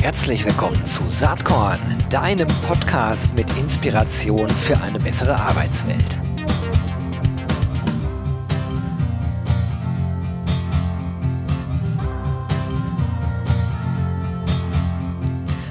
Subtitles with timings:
[0.00, 6.18] Herzlich willkommen zu Saatkorn, deinem Podcast mit Inspiration für eine bessere Arbeitswelt.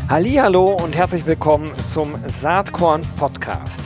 [0.08, 3.82] Hallo und herzlich willkommen zum Saatkorn Podcast.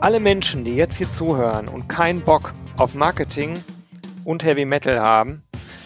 [0.00, 3.62] Alle Menschen, die jetzt hier zuhören und keinen Bock auf Marketing
[4.24, 5.43] und Heavy Metal haben,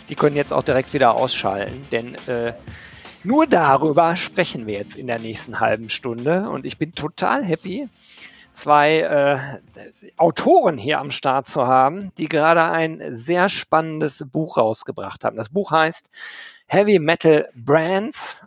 [0.09, 2.53] die können jetzt auch direkt wieder ausschalten, denn äh,
[3.25, 7.89] nur darüber sprechen wir jetzt in der nächsten halben Stunde und ich bin total happy,
[8.53, 9.39] zwei äh,
[10.17, 15.37] Autoren hier am Start zu haben, die gerade ein sehr spannendes Buch rausgebracht haben.
[15.37, 16.11] Das Buch heißt
[16.67, 18.43] Heavy Metal Brands,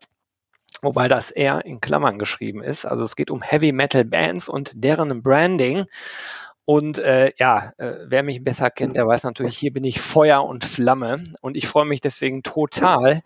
[0.81, 2.85] wobei das eher in Klammern geschrieben ist.
[2.85, 5.85] Also es geht um Heavy Metal Bands und deren Branding.
[6.71, 10.45] Und äh, ja, äh, wer mich besser kennt, der weiß natürlich, hier bin ich Feuer
[10.45, 11.21] und Flamme.
[11.41, 13.23] Und ich freue mich deswegen total,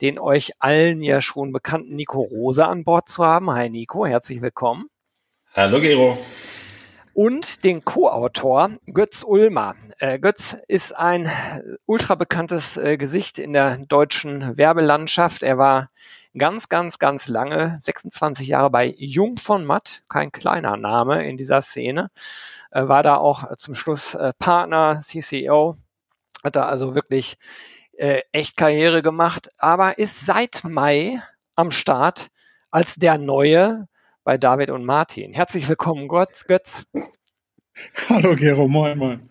[0.00, 3.50] den euch allen ja schon bekannten Nico Rose an Bord zu haben.
[3.50, 4.90] Hi Nico, herzlich willkommen.
[5.54, 6.16] Hallo Gero.
[7.14, 9.74] Und den Co-Autor Götz Ulmer.
[9.98, 11.28] Äh, Götz ist ein
[11.86, 15.42] ultra bekanntes äh, Gesicht in der deutschen Werbelandschaft.
[15.42, 15.90] Er war
[16.36, 21.62] ganz, ganz, ganz lange, 26 Jahre bei Jung von Matt, kein kleiner Name in dieser
[21.62, 22.10] Szene
[22.74, 25.76] äh, war da auch äh, zum Schluss äh, Partner, CCO,
[26.42, 27.38] hat da also wirklich
[27.96, 31.22] äh, echt Karriere gemacht, aber ist seit Mai
[31.54, 32.28] am Start
[32.70, 33.88] als der Neue
[34.24, 35.32] bei David und Martin.
[35.32, 36.44] Herzlich willkommen, Götz.
[36.44, 36.84] Götz.
[38.08, 39.30] Hallo Gero, moin, moin.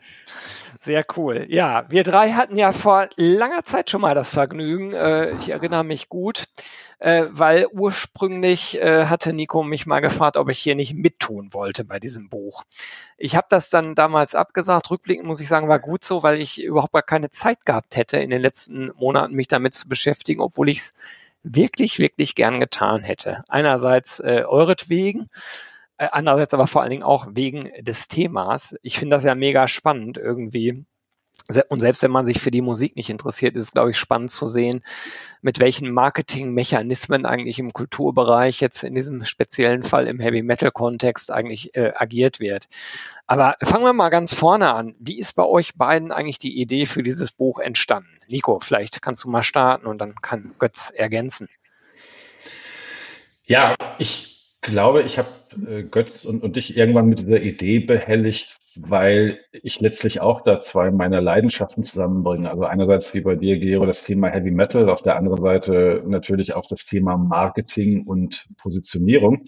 [0.83, 1.45] Sehr cool.
[1.47, 4.91] Ja, wir drei hatten ja vor langer Zeit schon mal das Vergnügen.
[4.91, 6.43] Äh, ich erinnere mich gut,
[6.99, 11.85] äh, weil ursprünglich äh, hatte Nico mich mal gefragt, ob ich hier nicht mittun wollte
[11.85, 12.63] bei diesem Buch.
[13.17, 14.91] Ich habe das dann damals abgesagt.
[14.91, 18.17] Rückblickend muss ich sagen, war gut so, weil ich überhaupt gar keine Zeit gehabt hätte,
[18.17, 20.93] in den letzten Monaten mich damit zu beschäftigen, obwohl ich es
[21.43, 23.45] wirklich, wirklich gern getan hätte.
[23.47, 25.29] Einerseits äh, euretwegen
[25.97, 28.75] andererseits aber vor allen Dingen auch wegen des Themas.
[28.81, 30.85] Ich finde das ja mega spannend irgendwie.
[31.67, 34.31] Und selbst wenn man sich für die Musik nicht interessiert, ist es, glaube ich, spannend
[34.31, 34.81] zu sehen,
[35.41, 41.31] mit welchen Marketingmechanismen eigentlich im Kulturbereich jetzt in diesem speziellen Fall im Heavy Metal Kontext
[41.31, 42.69] eigentlich äh, agiert wird.
[43.27, 44.95] Aber fangen wir mal ganz vorne an.
[44.99, 48.19] Wie ist bei euch beiden eigentlich die Idee für dieses Buch entstanden?
[48.27, 51.49] Nico, vielleicht kannst du mal starten und dann kann Götz ergänzen.
[53.45, 54.32] Ja, ich
[54.63, 55.29] glaube, ich habe
[55.67, 60.59] äh, Götz und, und dich irgendwann mit dieser Idee behelligt, weil ich letztlich auch da
[60.59, 62.49] zwei meiner Leidenschaften zusammenbringe.
[62.49, 66.55] Also einerseits wie bei dir, Gero, das Thema Heavy Metal, auf der anderen Seite natürlich
[66.55, 69.45] auch das Thema Marketing und Positionierung.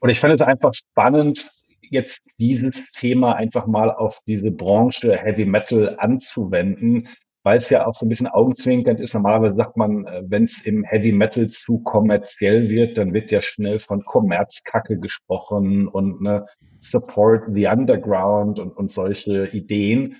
[0.00, 1.48] Und ich fand es einfach spannend,
[1.80, 7.08] jetzt dieses Thema einfach mal auf diese Branche Heavy Metal anzuwenden,
[7.44, 9.14] weil es ja auch so ein bisschen augenzwinkernd ist.
[9.14, 13.40] Normalerweise sagt man, äh, wenn es im Heavy Metal zu kommerziell wird, dann wird ja
[13.40, 16.46] schnell von Kommerzkacke gesprochen und ne,
[16.80, 20.16] Support the Underground und, und solche Ideen.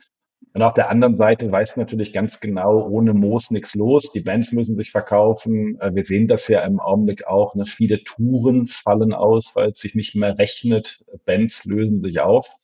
[0.53, 4.11] Und auf der anderen Seite weiß natürlich ganz genau, ohne Moos nichts los.
[4.15, 5.81] Die Bands müssen sich verkaufen.
[5.81, 7.55] Äh, wir sehen das ja im Augenblick auch.
[7.55, 7.65] Ne?
[7.65, 11.03] Viele Touren fallen aus, weil es sich nicht mehr rechnet.
[11.25, 12.55] Bands lösen sich auf.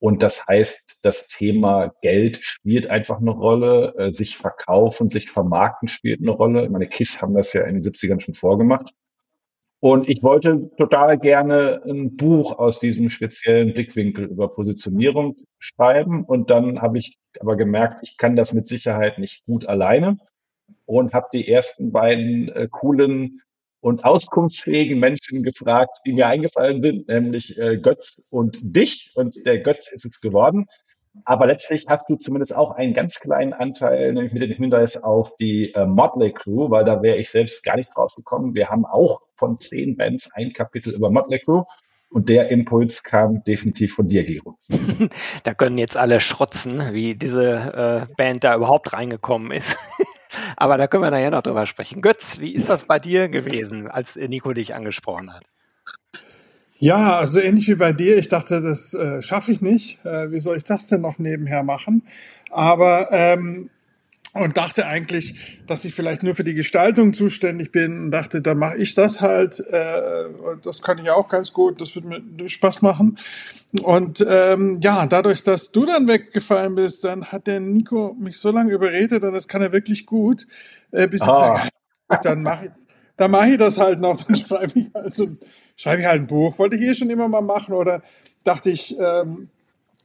[0.00, 5.88] Und das heißt, das Thema Geld spielt einfach eine Rolle, äh, sich verkaufen, sich vermarkten
[5.88, 6.68] spielt eine Rolle.
[6.70, 8.92] Meine KISS haben das ja in den 70ern schon vorgemacht.
[9.80, 16.24] Und ich wollte total gerne ein Buch aus diesem speziellen Blickwinkel über Positionierung schreiben.
[16.24, 20.18] Und dann habe ich aber gemerkt, ich kann das mit Sicherheit nicht gut alleine
[20.84, 23.40] und habe die ersten beiden äh, coolen
[23.80, 29.12] und auskunftsfähigen Menschen gefragt, die mir eingefallen sind, nämlich äh, Götz und dich.
[29.14, 30.66] Und der Götz ist es geworden.
[31.24, 35.36] Aber letztlich hast du zumindest auch einen ganz kleinen Anteil, nämlich mit dem Hinweis auf
[35.36, 38.54] die äh, Motley Crew, weil da wäre ich selbst gar nicht drauf gekommen.
[38.54, 41.64] Wir haben auch von zehn Bands ein Kapitel über Motley Crew.
[42.10, 44.58] Und der Impuls kam definitiv von dir, Gero.
[45.44, 49.76] da können jetzt alle schrotzen, wie diese äh, Band da überhaupt reingekommen ist.
[50.56, 52.02] Aber da können wir nachher noch drüber sprechen.
[52.02, 55.44] Götz, wie ist das bei dir gewesen, als Nico dich angesprochen hat?
[56.80, 58.18] Ja, also ähnlich wie bei dir.
[58.18, 60.04] Ich dachte, das äh, schaffe ich nicht.
[60.04, 62.06] Äh, wie soll ich das denn noch nebenher machen?
[62.50, 63.70] Aber ähm,
[64.38, 68.58] und dachte eigentlich, dass ich vielleicht nur für die Gestaltung zuständig bin und dachte, dann
[68.58, 69.60] mache ich das halt.
[69.60, 70.24] Äh,
[70.62, 71.80] das kann ich auch ganz gut.
[71.80, 73.18] Das wird mir Spaß machen.
[73.82, 78.50] Und ähm, ja, dadurch, dass du dann weggefallen bist, dann hat der Nico mich so
[78.50, 80.46] lange überredet und das kann er wirklich gut,
[80.90, 81.54] äh, bis ich ah.
[81.54, 81.72] gesagt
[82.08, 82.72] habe, dann mache ich,
[83.18, 85.36] dann mache ich das halt noch, dann schreibe ich halt so,
[85.76, 86.58] schreibe ich halt ein Buch.
[86.58, 88.02] Wollte ich eh schon immer mal machen oder
[88.44, 89.50] dachte ich, ähm,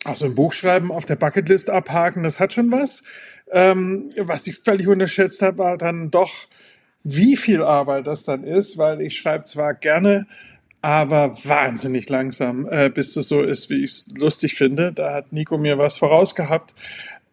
[0.06, 3.04] Also ein Buch schreiben, auf der Bucketlist abhaken, das hat schon was.
[3.54, 6.48] Ähm, was ich völlig unterschätzt habe, war dann doch,
[7.04, 10.26] wie viel Arbeit das dann ist, weil ich schreibe zwar gerne,
[10.82, 14.92] aber wahnsinnig langsam, äh, bis das so ist, wie ich es lustig finde.
[14.92, 16.74] Da hat Nico mir was vorausgehabt.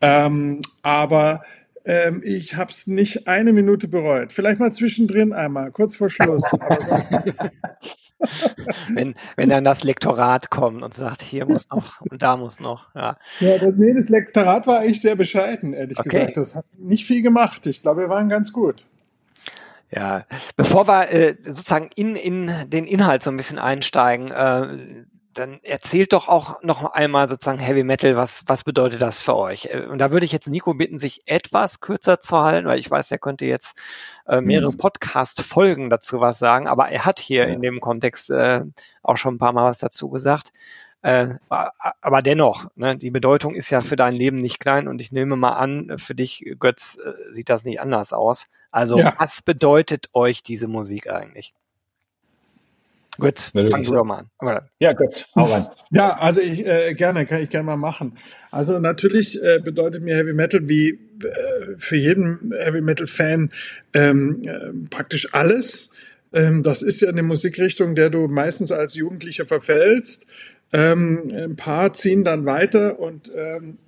[0.01, 1.43] Ähm, aber
[1.85, 4.33] ähm, ich habe es nicht eine Minute bereut.
[4.33, 7.39] Vielleicht mal zwischendrin einmal, kurz vor Schluss, aber sonst nicht.
[8.95, 12.95] wenn, wenn dann das Lektorat kommt und sagt, hier muss noch und da muss noch.
[12.95, 16.09] Ja, ja das, nee, das Lektorat war eigentlich sehr bescheiden, ehrlich okay.
[16.09, 16.37] gesagt.
[16.37, 17.67] Das hat nicht viel gemacht.
[17.67, 18.87] Ich glaube, wir waren ganz gut.
[19.91, 20.25] Ja,
[20.57, 26.13] bevor wir äh, sozusagen in, in den Inhalt so ein bisschen einsteigen, äh, dann erzählt
[26.13, 29.67] doch auch noch einmal sozusagen Heavy Metal, was, was bedeutet das für euch?
[29.67, 32.91] Äh, und da würde ich jetzt Nico bitten, sich etwas kürzer zu halten, weil ich
[32.91, 33.77] weiß, er könnte jetzt
[34.27, 34.79] äh, mehrere mhm.
[34.79, 37.55] Podcast-Folgen dazu was sagen, aber er hat hier ja.
[37.55, 38.63] in dem Kontext äh,
[39.03, 40.53] auch schon ein paar Mal was dazu gesagt.
[41.03, 45.13] Äh, aber dennoch, ne, die Bedeutung ist ja für dein Leben nicht klein und ich
[45.13, 48.47] nehme mal an, für dich, Götz, äh, sieht das nicht anders aus.
[48.71, 49.15] Also, ja.
[49.19, 51.55] was bedeutet euch diese Musik eigentlich?
[53.19, 54.61] Gut, fang du doch mal an.
[54.79, 55.67] Ja, gut, hau rein.
[55.93, 58.17] Ja, also ich äh, gerne, kann ich gerne mal machen.
[58.53, 63.51] Also natürlich äh, bedeutet mir Heavy Metal wie äh, für jeden Heavy Metal Fan
[63.93, 65.91] ähm, äh, praktisch alles.
[66.33, 70.29] Ähm, das ist ja eine Musikrichtung, der du meistens als Jugendlicher verfällst.
[70.73, 73.79] Ähm, ein paar ziehen dann weiter und ähm,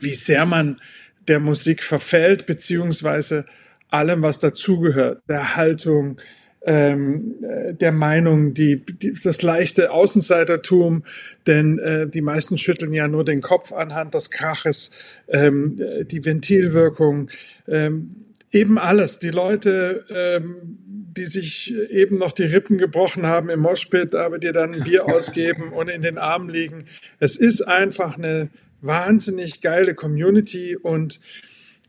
[0.00, 0.80] wie sehr man
[1.28, 3.46] der Musik verfällt, beziehungsweise
[3.88, 6.20] allem, was dazugehört, der Haltung,
[6.66, 11.04] ähm, äh, der Meinung, die, die, das leichte Außenseitertum,
[11.46, 14.90] denn äh, die meisten schütteln ja nur den Kopf anhand des Kraches,
[15.28, 17.28] ähm, äh, die Ventilwirkung,
[17.68, 18.23] ähm,
[18.54, 19.18] eben alles.
[19.18, 20.78] Die Leute, ähm,
[21.16, 25.06] die sich eben noch die Rippen gebrochen haben im Moshpit, aber dir dann ein Bier
[25.14, 26.86] ausgeben und in den Armen liegen.
[27.18, 28.48] Es ist einfach eine
[28.80, 31.20] wahnsinnig geile Community und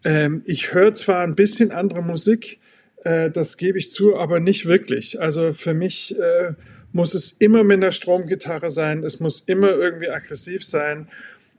[0.04, 2.60] ähm, ich höre zwar ein bisschen andere Musik,
[3.04, 5.20] äh, das gebe ich zu, aber nicht wirklich.
[5.20, 6.54] Also für mich äh,
[6.92, 11.08] muss es immer mit einer Stromgitarre sein, es muss immer irgendwie aggressiv sein,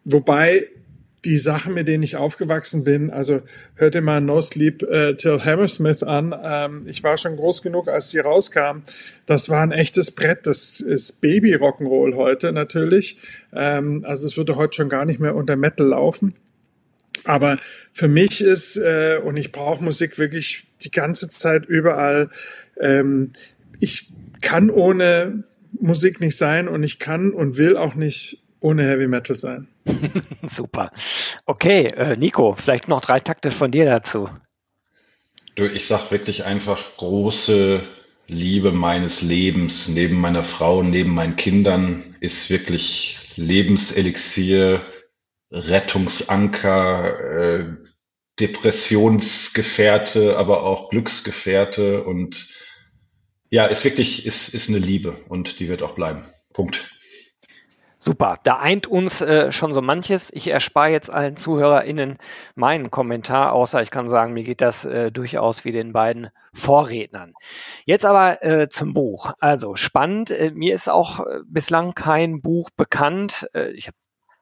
[0.05, 0.69] wobei
[1.27, 3.43] die Sachen, mit denen ich aufgewachsen bin, also
[3.75, 6.35] hörte mal No Sleep äh, Till Hammersmith an.
[6.41, 8.83] Ähm, ich war schon groß genug, als sie rauskam.
[9.27, 10.47] Das war ein echtes Brett.
[10.47, 13.19] Das ist Baby Rock'n'Roll heute natürlich.
[13.53, 16.35] Ähm, also es würde heute schon gar nicht mehr unter Metal laufen.
[17.25, 17.59] Aber
[17.91, 22.31] für mich ist, äh, und ich brauche Musik wirklich die ganze Zeit überall,
[22.81, 23.33] ähm,
[23.81, 24.13] ich
[24.43, 29.37] kann ohne Musik nicht sein und ich kann und will auch nicht ohne Heavy Metal
[29.37, 29.69] sein.
[30.49, 30.91] Super.
[31.47, 34.29] Okay, äh, Nico, vielleicht noch drei Takte von dir dazu.
[35.55, 37.81] Du, ich sag wirklich einfach große
[38.27, 44.81] Liebe meines Lebens neben meiner Frau, neben meinen Kindern ist wirklich Lebenselixier,
[45.53, 47.67] Rettungsanker, äh,
[48.41, 52.53] Depressionsgefährte, aber auch Glücksgefährte und
[53.49, 56.25] ja, ist wirklich, ist, ist eine Liebe und die wird auch bleiben.
[56.53, 56.96] Punkt.
[58.07, 60.33] Super, da eint uns äh, schon so manches.
[60.33, 62.19] Ich erspare jetzt allen ZuhörerInnen
[62.55, 67.35] meinen Kommentar, außer ich kann sagen, mir geht das äh, durchaus wie den beiden Vorrednern.
[67.85, 69.33] Jetzt aber äh, zum Buch.
[69.41, 70.31] Also spannend.
[70.31, 73.49] Äh, mir ist auch äh, bislang kein Buch bekannt.
[73.55, 73.97] Äh, ich habe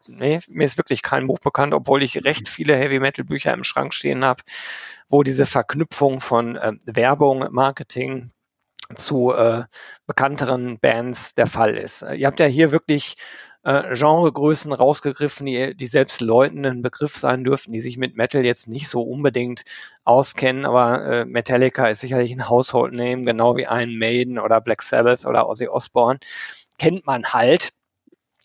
[0.09, 3.64] nee, mir ist wirklich kein Buch bekannt, obwohl ich recht viele Heavy Metal Bücher im
[3.64, 4.42] Schrank stehen habe,
[5.09, 8.30] wo diese Verknüpfung von äh, Werbung, Marketing
[8.94, 9.64] zu äh,
[10.06, 12.02] bekannteren Bands der Fall ist.
[12.02, 13.16] Ihr habt ja hier wirklich
[13.64, 18.68] äh, Genregrößen rausgegriffen, die, die selbst Leuten Begriff sein dürften, die sich mit Metal jetzt
[18.68, 19.64] nicht so unbedingt
[20.04, 24.83] auskennen, aber äh, Metallica ist sicherlich ein Household Name, genau wie Iron Maiden oder Black
[24.83, 26.21] Sabbath oder Ozzy Osbourne.
[26.78, 27.71] Kennt man halt.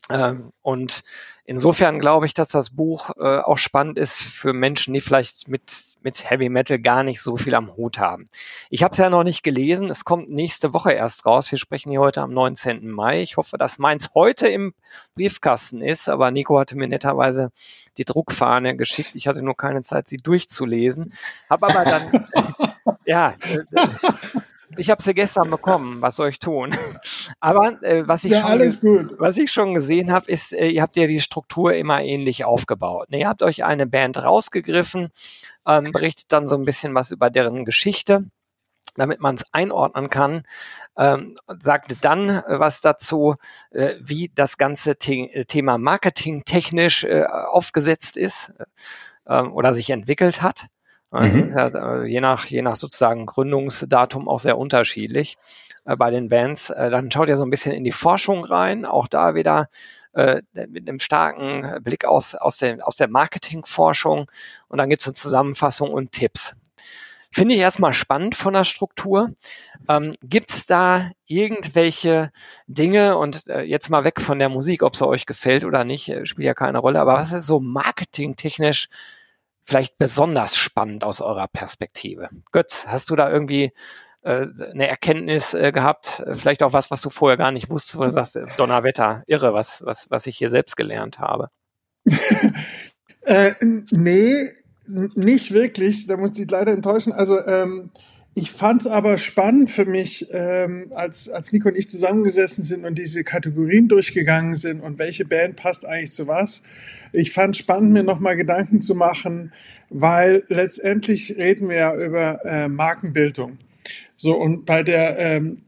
[0.09, 1.01] Ähm, und
[1.49, 5.63] insofern glaube ich, dass das Buch äh, auch spannend ist für Menschen, die vielleicht mit,
[6.03, 8.25] mit Heavy Metal gar nicht so viel am Hut haben.
[8.69, 9.89] Ich habe es ja noch nicht gelesen.
[9.89, 11.49] Es kommt nächste Woche erst raus.
[11.51, 12.87] Wir sprechen hier heute am 19.
[12.87, 13.23] Mai.
[13.23, 14.75] Ich hoffe, dass meins heute im
[15.15, 16.07] Briefkasten ist.
[16.07, 17.51] Aber Nico hatte mir netterweise
[17.97, 19.15] die Druckfahne geschickt.
[19.15, 21.13] Ich hatte nur keine Zeit, sie durchzulesen.
[21.49, 22.27] Habe aber dann,
[23.05, 23.79] ja, äh,
[24.77, 26.01] ich habe sie gestern bekommen.
[26.01, 26.75] Was soll ich tun?
[27.39, 29.15] Aber äh, was ich ja, schon alles gut.
[29.19, 33.09] was ich schon gesehen habe, ist, äh, ihr habt ja die Struktur immer ähnlich aufgebaut.
[33.09, 33.19] Ne?
[33.19, 35.09] Ihr habt euch eine Band rausgegriffen,
[35.67, 38.25] ähm, berichtet dann so ein bisschen was über deren Geschichte,
[38.95, 40.43] damit man es einordnen kann.
[40.97, 43.35] Ähm, sagte dann äh, was dazu,
[43.71, 48.53] äh, wie das ganze The Thema Marketing technisch äh, aufgesetzt ist
[49.25, 50.67] äh, oder sich entwickelt hat.
[51.11, 51.57] Mhm.
[51.57, 55.37] Äh, je nach, je nach sozusagen Gründungsdatum auch sehr unterschiedlich
[55.85, 56.69] äh, bei den Bands.
[56.69, 59.69] Äh, dann schaut ihr so ein bisschen in die Forschung rein, auch da wieder
[60.13, 64.29] äh, mit einem starken Blick aus, aus, der, aus der Marketingforschung.
[64.67, 66.55] Und dann gibt es eine Zusammenfassung und Tipps.
[67.31, 69.31] Finde ich erstmal spannend von der Struktur.
[69.87, 72.31] Ähm, Gibt es da irgendwelche
[72.65, 76.09] Dinge, und äh, jetzt mal weg von der Musik, ob es euch gefällt oder nicht,
[76.09, 78.89] äh, spielt ja keine Rolle, aber was ist so marketingtechnisch
[79.69, 82.29] vielleicht besonders spannend aus eurer Perspektive?
[82.51, 83.71] Götz, hast du da irgendwie
[84.21, 88.03] äh, eine Erkenntnis äh, gehabt, vielleicht auch was, was du vorher gar nicht wusstest, wo
[88.03, 91.49] du sagst, Donnerwetter, irre, was, was, was ich hier selbst gelernt habe?
[93.21, 94.49] äh, nee,
[94.87, 97.13] nicht wirklich, da muss ich leider enttäuschen.
[97.13, 97.91] Also ähm,
[98.39, 102.85] ich fand es aber spannend für mich, ähm, als, als Nico und ich zusammengesessen sind
[102.85, 106.63] und diese Kategorien durchgegangen sind und welche Band passt eigentlich zu was.
[107.11, 109.51] Ich fand spannend, mir nochmal Gedanken zu machen,
[109.89, 113.57] weil letztendlich reden wir ja über äh, Markenbildung.
[114.15, 115.63] So, und bei der ähm,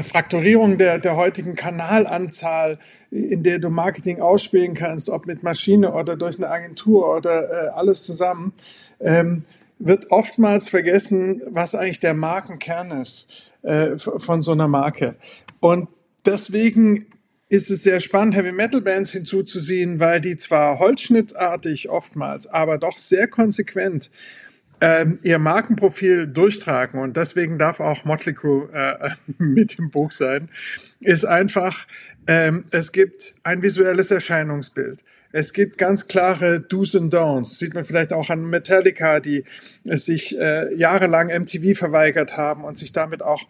[0.00, 2.78] Frakturierung der, der heutigen Kanalanzahl,
[3.10, 7.68] in der du Marketing ausspielen kannst, ob mit Maschine oder durch eine Agentur oder äh,
[7.70, 8.52] alles zusammen,
[9.00, 9.44] ähm,
[9.78, 13.28] wird oftmals vergessen, was eigentlich der Markenkern ist
[13.62, 15.16] äh, von so einer Marke.
[15.60, 15.88] Und
[16.24, 17.06] deswegen
[17.48, 22.98] ist es sehr spannend, Heavy Metal Bands hinzuzuziehen, weil die zwar holzschnittartig oftmals, aber doch
[22.98, 24.10] sehr konsequent
[24.80, 30.48] ähm, ihr Markenprofil durchtragen und deswegen darf auch Motley Crue äh, mit im Buch sein,
[31.00, 31.86] ist einfach,
[32.26, 35.04] ähm, es gibt ein visuelles Erscheinungsbild.
[35.34, 37.58] Es gibt ganz klare Do's and Don'ts.
[37.58, 39.42] Sieht man vielleicht auch an Metallica, die
[39.82, 43.42] sich äh, jahrelang MTV verweigert haben und sich damit auch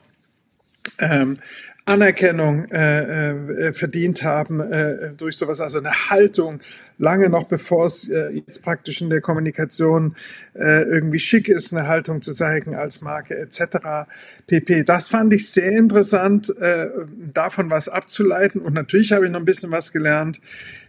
[0.99, 1.37] ähm,
[1.85, 6.61] Anerkennung äh, äh, verdient haben äh, durch sowas, also eine Haltung,
[6.97, 10.17] lange noch bevor es äh, jetzt praktisch in der Kommunikation
[10.55, 14.09] äh, irgendwie schick ist, eine Haltung zu zeigen als Marke etc.
[14.47, 14.85] pp.
[14.85, 16.89] Das fand ich sehr interessant, äh,
[17.35, 18.63] davon was abzuleiten.
[18.63, 20.41] Und natürlich habe ich noch ein bisschen was gelernt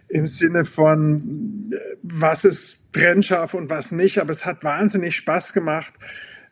[0.08, 4.20] im Sinne von, äh, was ist trennscharf und was nicht.
[4.20, 5.94] Aber es hat wahnsinnig Spaß gemacht.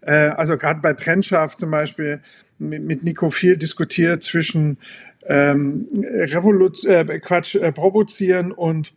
[0.01, 2.21] Äh, also gerade bei trennscharf zum Beispiel
[2.59, 4.77] mit, Nico viel diskutiert zwischen
[5.25, 8.93] ähm, Revolution, äh, Quatsch, äh, provozieren und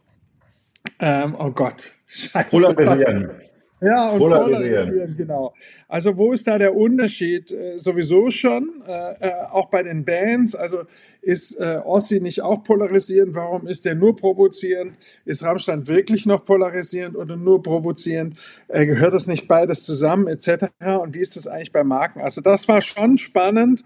[0.99, 3.46] ähm, oh Gott, Scheiße.
[3.81, 5.15] Ja, und polarisieren.
[5.17, 5.55] genau.
[5.87, 7.51] Also wo ist da der Unterschied?
[7.51, 10.55] Äh, sowieso schon, äh, äh, auch bei den Bands.
[10.55, 10.85] Also
[11.21, 13.35] ist äh, Ossi nicht auch polarisierend?
[13.35, 14.99] Warum ist der nur provozierend?
[15.27, 18.39] Ist Rammstein wirklich noch polarisierend oder nur provozierend?
[18.69, 20.69] Äh, gehört das nicht beides zusammen etc.?
[21.03, 22.21] Und wie ist das eigentlich bei Marken?
[22.21, 23.85] Also das war schon spannend,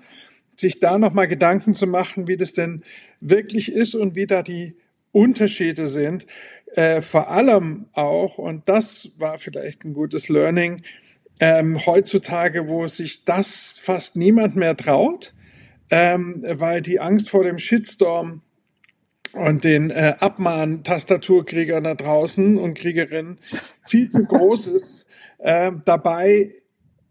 [0.57, 2.85] sich da nochmal Gedanken zu machen, wie das denn
[3.21, 4.77] wirklich ist und wie da die
[5.13, 6.27] Unterschiede sind.
[6.75, 10.83] Äh, vor allem auch, und das war vielleicht ein gutes Learning,
[11.41, 15.35] ähm, heutzutage, wo sich das fast niemand mehr traut,
[15.91, 18.43] ähm, weil die Angst vor dem Shitstorm
[19.33, 23.39] und den äh, Abmahn-Tastaturkriegern da draußen und Kriegerinnen
[23.87, 25.09] viel zu groß ist.
[25.39, 26.55] Äh, dabei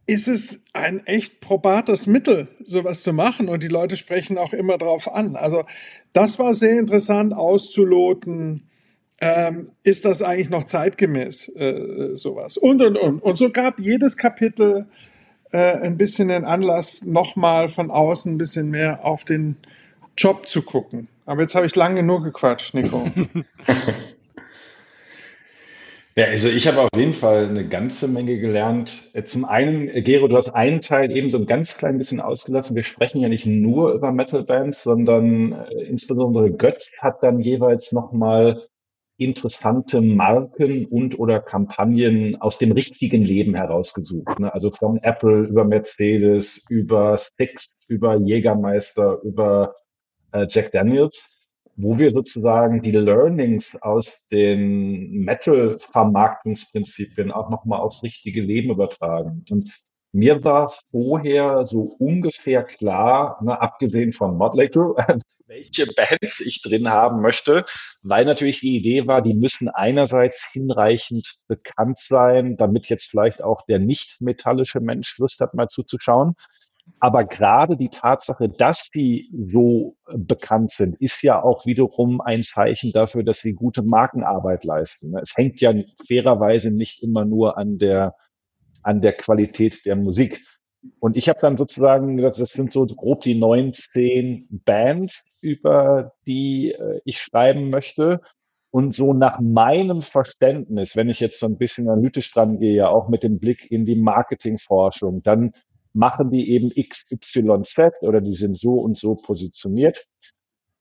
[0.06, 4.78] ist es ein echt probates Mittel, sowas zu machen und die Leute sprechen auch immer
[4.78, 5.36] drauf an.
[5.36, 5.66] Also
[6.14, 8.69] das war sehr interessant auszuloten,
[9.22, 12.58] ähm, ist das eigentlich noch zeitgemäß, äh, sowas.
[12.58, 13.22] Und, und, und.
[13.22, 14.86] Und so gab jedes Kapitel
[15.52, 19.58] äh, ein bisschen den Anlass, nochmal von außen ein bisschen mehr auf den
[20.18, 21.08] Job zu gucken.
[21.26, 23.10] Aber jetzt habe ich lange genug gequatscht, Nico.
[26.20, 29.10] Ja, also ich habe auf jeden Fall eine ganze Menge gelernt.
[29.14, 32.20] Äh, zum einen, äh, Gero, du hast einen Teil eben so ein ganz klein bisschen
[32.20, 32.76] ausgelassen.
[32.76, 38.68] Wir sprechen ja nicht nur über Metal-Bands, sondern äh, insbesondere Götz hat dann jeweils nochmal
[39.20, 44.40] interessante Marken und oder Kampagnen aus dem richtigen Leben herausgesucht.
[44.40, 44.52] Ne?
[44.54, 49.76] Also von Apple über Mercedes, über Six, über Jägermeister, über
[50.32, 51.36] äh, Jack Daniels.
[51.82, 59.46] wo wir sozusagen die Learnings aus den Metal-Vermarktungsprinzipien auch nochmal aufs richtige Leben übertragen.
[59.50, 59.72] Und
[60.12, 64.96] mir war vorher so ungefähr klar, ne, abgesehen von Motley Crue,
[65.48, 67.66] welche Bands ich drin haben möchte,
[68.04, 73.66] weil natürlich die Idee war, die müssen einerseits hinreichend bekannt sein, damit jetzt vielleicht auch
[73.66, 76.36] der nicht metallische Mensch Lust hat, mal zuzuschauen.
[77.00, 82.44] Aber gerade die Tatsache, dass die so äh, bekannt sind, ist ja auch wiederum ein
[82.44, 85.16] Zeichen dafür, dass sie gute Markenarbeit leisten.
[85.18, 85.74] Es hängt ja
[86.08, 88.16] fairerweise nicht immer nur an der,
[88.84, 90.42] an der Qualität der Musik.
[91.00, 96.72] Und ich habe dann sozusagen gesagt, das sind so grob die 19 Bands, über die
[96.72, 98.22] äh, ich schreiben möchte.
[98.72, 103.10] Und so nach meinem Verständnis, wenn ich jetzt so ein bisschen analytisch dran gehe, auch
[103.10, 105.54] mit dem Blick in die Marketingforschung, dann
[105.94, 110.06] machen die eben XYZ oder die sind so und so positioniert.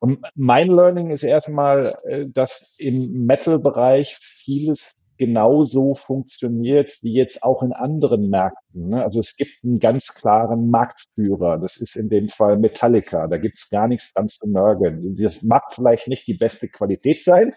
[0.00, 7.62] Und mein Learning ist erstmal, äh, dass im Metal-Bereich vieles genauso funktioniert wie jetzt auch
[7.62, 8.88] in anderen Märkten.
[8.88, 9.02] Ne?
[9.02, 11.58] Also es gibt einen ganz klaren Marktführer.
[11.58, 13.26] Das ist in dem Fall Metallica.
[13.26, 15.16] Da gibt es gar nichts dran zu nörgeln.
[15.16, 17.52] Das mag vielleicht nicht die beste Qualität sein,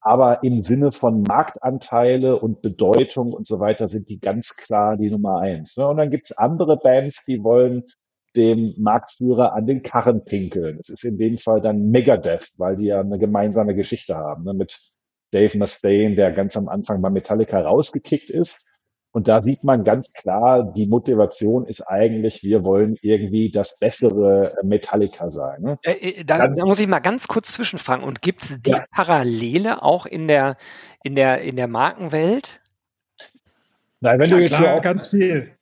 [0.00, 5.10] aber im Sinne von Marktanteile und Bedeutung und so weiter sind die ganz klar die
[5.10, 5.76] Nummer eins.
[5.76, 5.86] Ne?
[5.86, 7.84] Und dann gibt's andere Bands, die wollen
[8.36, 10.76] dem Marktführer an den Karren pinkeln.
[10.76, 14.54] Das ist in dem Fall dann Megadeth, weil die ja eine gemeinsame Geschichte haben, ne?
[14.54, 14.90] mit
[15.30, 18.68] Dave Mustaine, der ganz am Anfang bei Metallica rausgekickt ist
[19.12, 24.54] und da sieht man ganz klar, die Motivation ist eigentlich, wir wollen irgendwie das bessere
[24.62, 25.78] Metallica sein.
[25.82, 28.04] Äh, äh da, Dann, da, muss ich mal ganz kurz zwischenfragen.
[28.04, 28.84] Und gibt es die ja.
[28.94, 30.56] Parallele auch in der,
[31.02, 32.60] in der, in der Markenwelt?
[34.00, 35.52] Nein, wenn ja, du jetzt klar, ganz viel.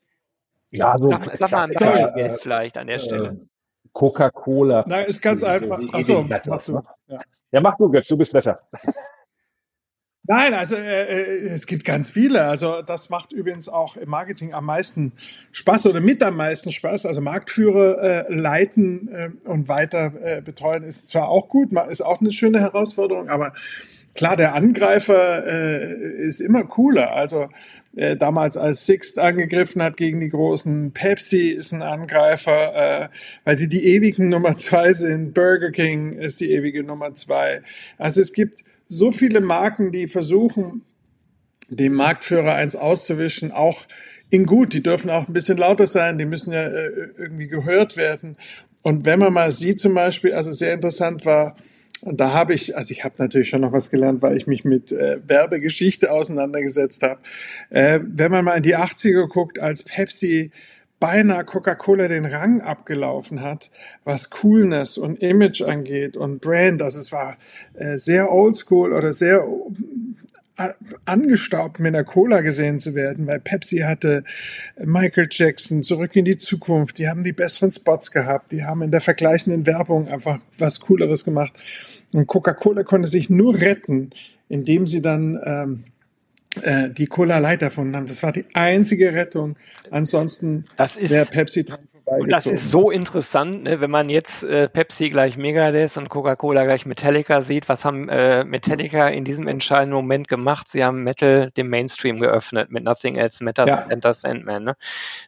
[0.72, 3.28] Ja, so sag, sag mal ein Beispiel äh, vielleicht an der Stelle.
[3.28, 3.46] Äh,
[3.92, 4.84] Coca-Cola.
[4.86, 5.80] Na, ist ganz einfach.
[5.92, 6.72] Achso, mach du.
[6.72, 6.82] Ne?
[7.06, 7.20] Ja.
[7.52, 8.58] ja, mach du, Götz, du bist besser.
[10.28, 12.44] Nein, also äh, äh, es gibt ganz viele.
[12.44, 15.12] Also das macht übrigens auch im Marketing am meisten
[15.52, 17.06] Spaß oder mit am meisten Spaß.
[17.06, 22.20] Also Marktführer äh, leiten äh, und weiter äh, betreuen ist zwar auch gut, ist auch
[22.20, 23.52] eine schöne Herausforderung, aber
[24.14, 27.12] klar, der Angreifer äh, ist immer cooler.
[27.12, 27.48] Also
[27.94, 33.08] äh, damals als Sixt angegriffen hat gegen die großen, Pepsi ist ein Angreifer, äh,
[33.44, 35.34] weil sie die ewigen Nummer zwei sind.
[35.34, 37.62] Burger King ist die ewige Nummer zwei.
[37.96, 40.82] Also es gibt so viele Marken, die versuchen,
[41.68, 43.86] dem Marktführer eins auszuwischen, auch
[44.30, 44.72] in gut.
[44.72, 48.36] Die dürfen auch ein bisschen lauter sein, die müssen ja äh, irgendwie gehört werden.
[48.82, 51.56] Und wenn man mal sieht zum Beispiel, also sehr interessant war,
[52.02, 54.64] und da habe ich, also ich habe natürlich schon noch was gelernt, weil ich mich
[54.64, 57.20] mit äh, Werbegeschichte auseinandergesetzt habe.
[57.70, 60.50] Äh, wenn man mal in die 80er guckt, als Pepsi
[60.98, 63.70] beinahe Coca-Cola den Rang abgelaufen hat,
[64.04, 66.82] was Coolness und Image angeht und Brand.
[66.82, 67.36] Also es war
[67.74, 69.46] äh, sehr oldschool oder sehr
[70.56, 70.70] äh,
[71.04, 74.24] angestaubt mit einer Cola gesehen zu werden, weil Pepsi hatte
[74.82, 78.90] Michael Jackson, Zurück in die Zukunft, die haben die besseren Spots gehabt, die haben in
[78.90, 81.52] der vergleichenden Werbung einfach was Cooleres gemacht.
[82.12, 84.10] Und Coca-Cola konnte sich nur retten,
[84.48, 85.84] indem sie dann ähm,
[86.62, 88.06] äh, die Cola Light erfunden haben.
[88.06, 89.56] Das war die einzige Rettung.
[89.90, 95.10] Ansonsten wäre Pepsi dran und das ist so interessant, ne, wenn man jetzt äh, Pepsi
[95.10, 97.68] gleich Megadeth und Coca-Cola gleich Metallica sieht.
[97.68, 100.68] Was haben äh, Metallica in diesem entscheidenden Moment gemacht?
[100.68, 103.82] Sie haben Metal dem Mainstream geöffnet mit Nothing Else Matters ja.
[103.82, 104.62] und Enter Sandman.
[104.62, 104.76] Ne?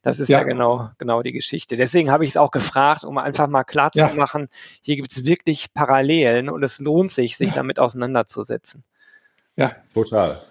[0.05, 0.39] Das ist ja.
[0.39, 1.77] ja genau genau die Geschichte.
[1.77, 4.49] Deswegen habe ich es auch gefragt, um einfach mal klar zu machen,
[4.81, 8.85] hier gibt es wirklich Parallelen und es lohnt sich, sich damit auseinanderzusetzen.
[9.57, 10.43] Ja, total.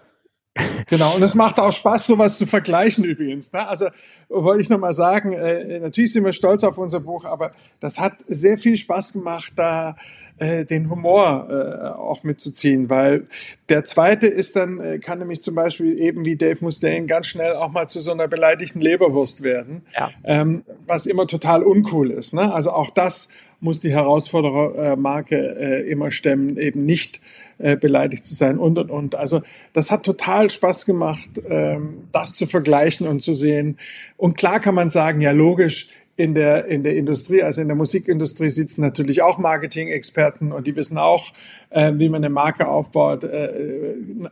[0.88, 3.54] Genau, und es macht auch Spaß, sowas zu vergleichen übrigens.
[3.54, 3.68] Ne?
[3.68, 3.88] Also
[4.30, 8.14] wollte ich nochmal sagen, äh, natürlich sind wir stolz auf unser Buch, aber das hat
[8.28, 9.96] sehr viel Spaß gemacht, da
[10.40, 13.28] äh, den Humor äh, auch mitzuziehen, weil
[13.70, 17.56] der zweite ist dann, äh, kann nämlich zum Beispiel eben wie Dave Mustaine ganz schnell
[17.56, 20.12] auch mal zu so einer beleidigten Leberwurst werden, ja.
[20.24, 22.36] ähm, was immer total uncool ist.
[22.36, 22.54] Ne?
[22.54, 27.22] Also auch das muss die Herausforderermarke äh, immer stemmen, eben nicht
[27.58, 29.16] äh, beleidigt zu sein und und und.
[29.16, 29.42] Also
[29.74, 33.78] das hat total Spaß gemacht, ähm, das zu vergleichen und zu sehen.
[34.16, 37.78] Und klar kann man sagen, ja logisch, in der, in der Industrie, also in der
[37.78, 41.32] Musikindustrie sitzen natürlich auch Marketing-Experten und die wissen auch,
[41.70, 43.24] äh, wie man eine Marke aufbaut.
[43.24, 43.54] Äh,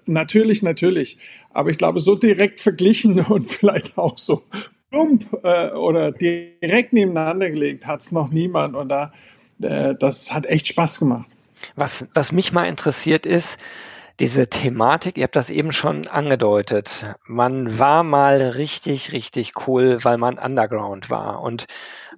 [0.08, 1.20] natürlich, natürlich.
[1.52, 4.42] Aber ich glaube, so direkt verglichen und vielleicht auch so
[4.96, 8.76] plump äh, oder direkt nebeneinander gelegt hat es noch niemand.
[8.76, 9.12] Und da,
[9.62, 11.36] äh, das hat echt Spaß gemacht.
[11.76, 13.60] Was, was mich mal interessiert ist,
[14.22, 17.06] diese Thematik, ihr habt das eben schon angedeutet.
[17.28, 21.42] Man war mal richtig, richtig cool, weil man Underground war.
[21.42, 21.66] Und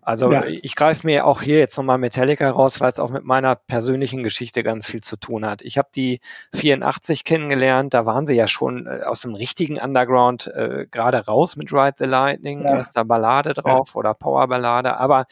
[0.08, 0.46] Also ja.
[0.46, 4.24] ich greife mir auch hier jetzt nochmal Metallica raus, weil es auch mit meiner persönlichen
[4.24, 5.62] Geschichte ganz viel zu tun hat.
[5.62, 6.22] Ich habe die
[6.56, 11.58] 84 kennengelernt, da waren sie ja schon äh, aus dem richtigen Underground äh, gerade raus
[11.58, 12.78] mit Ride the Lightning, ja.
[12.78, 13.96] erster Ballade drauf ja.
[13.96, 15.26] oder Powerballade, aber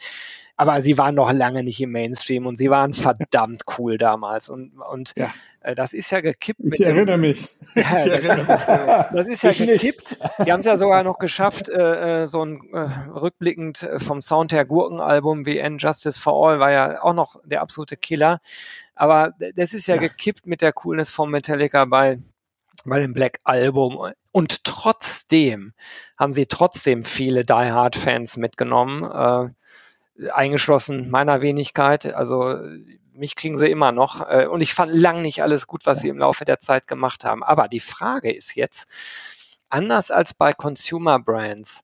[0.56, 4.48] aber sie waren noch lange nicht im Mainstream und sie waren verdammt cool damals.
[4.48, 5.32] Und, und ja.
[5.60, 6.60] äh, das ist ja gekippt.
[6.62, 7.50] Ich erinnere dem, mich.
[7.74, 9.18] Ja, ich erinnere das, mich.
[9.18, 10.18] das ist ja ich gekippt.
[10.44, 12.78] Die haben es ja sogar noch geschafft, äh, äh, so ein äh,
[13.10, 17.36] rückblickend äh, vom Sound her Gurkenalbum wie End Justice for All war ja auch noch
[17.44, 18.40] der absolute Killer.
[18.94, 20.00] Aber das ist ja, ja.
[20.00, 22.18] gekippt mit der Coolness von Metallica bei
[22.86, 24.12] bei dem Black Album.
[24.32, 25.72] Und trotzdem
[26.18, 29.02] haben sie trotzdem viele Die Hard Fans mitgenommen.
[29.02, 29.50] Äh,
[30.32, 32.14] eingeschlossen meiner Wenigkeit.
[32.14, 32.58] Also
[33.12, 34.28] mich kriegen sie immer noch.
[34.28, 37.24] Äh, und ich fand lang nicht alles gut, was sie im Laufe der Zeit gemacht
[37.24, 37.42] haben.
[37.42, 38.88] Aber die Frage ist jetzt,
[39.68, 41.82] anders als bei Consumer Brands,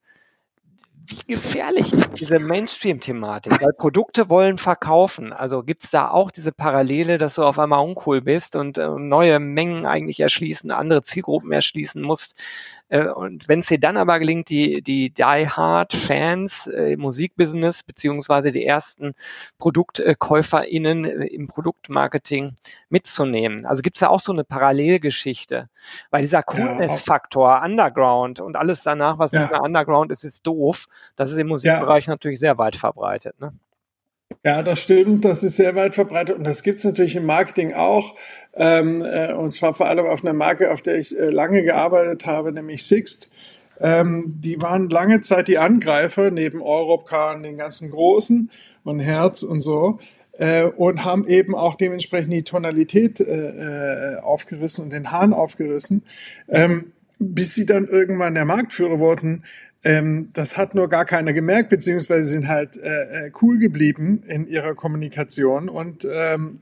[1.07, 3.61] wie gefährlich ist diese Mainstream-Thematik?
[3.61, 5.33] Weil Produkte wollen verkaufen.
[5.33, 9.40] Also gibt's da auch diese Parallele, dass du auf einmal uncool bist und äh, neue
[9.40, 12.40] Mengen eigentlich erschließen, andere Zielgruppen erschließen musst,
[12.92, 17.00] äh, und wenn es dir dann aber gelingt, die, die Die Hard Fans äh, im
[17.00, 19.14] Musikbusiness beziehungsweise die ersten
[19.59, 22.55] ProduktkäuferInnen äh, im Produktmarketing
[22.90, 23.64] mitzunehmen.
[23.64, 25.70] Also gibt es da auch so eine Parallelgeschichte.
[26.11, 29.40] Weil dieser Coolness-Faktor, ja, Underground und alles danach, was ja.
[29.40, 30.87] nicht mehr Underground ist, ist doof.
[31.16, 32.12] Das ist im Musikbereich ja.
[32.12, 33.40] natürlich sehr weit verbreitet.
[33.40, 33.55] Ne?
[34.45, 35.25] Ja, das stimmt.
[35.25, 38.16] Das ist sehr weit verbreitet und das gibt's natürlich im Marketing auch.
[38.55, 42.27] Ähm, äh, und zwar vor allem auf einer Marke, auf der ich äh, lange gearbeitet
[42.27, 43.31] habe, nämlich Sixt.
[43.81, 48.51] Ähm, die waren lange Zeit die Angreifer neben Europcar und den ganzen Großen
[48.85, 49.99] und Herz und so
[50.38, 56.03] äh, und haben eben auch dementsprechend die Tonalität äh, äh, aufgerissen und den Hahn aufgerissen,
[56.49, 59.45] ähm, bis sie dann irgendwann der Marktführer wurden.
[59.85, 64.47] Ähm, das hat nur gar keiner gemerkt, beziehungsweise sind halt äh, äh cool geblieben in
[64.47, 66.61] ihrer Kommunikation und ähm,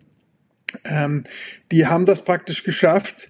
[0.84, 1.24] ähm,
[1.70, 3.28] die haben das praktisch geschafft,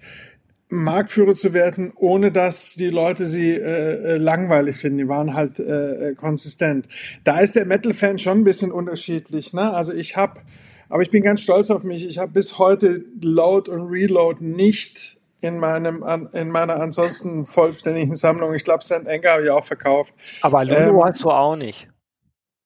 [0.69, 4.99] Marktführer zu werden, ohne dass die Leute sie äh, äh, langweilig finden.
[4.99, 6.87] Die waren halt äh, äh, konsistent.
[7.23, 9.53] Da ist der Metal-Fan schon ein bisschen unterschiedlich.
[9.53, 9.73] Ne?
[9.73, 10.39] Also ich habe,
[10.87, 12.05] aber ich bin ganz stolz auf mich.
[12.05, 18.53] Ich habe bis heute Load und Reload nicht in meinem in meiner ansonsten vollständigen Sammlung.
[18.53, 19.07] Ich glaube, St.
[19.07, 20.13] Anger habe ich auch verkauft.
[20.41, 21.87] Aber Lulu ähm, hast du auch nicht.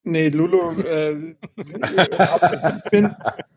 [0.08, 3.16] Nee, Lulu, äh, ich bin,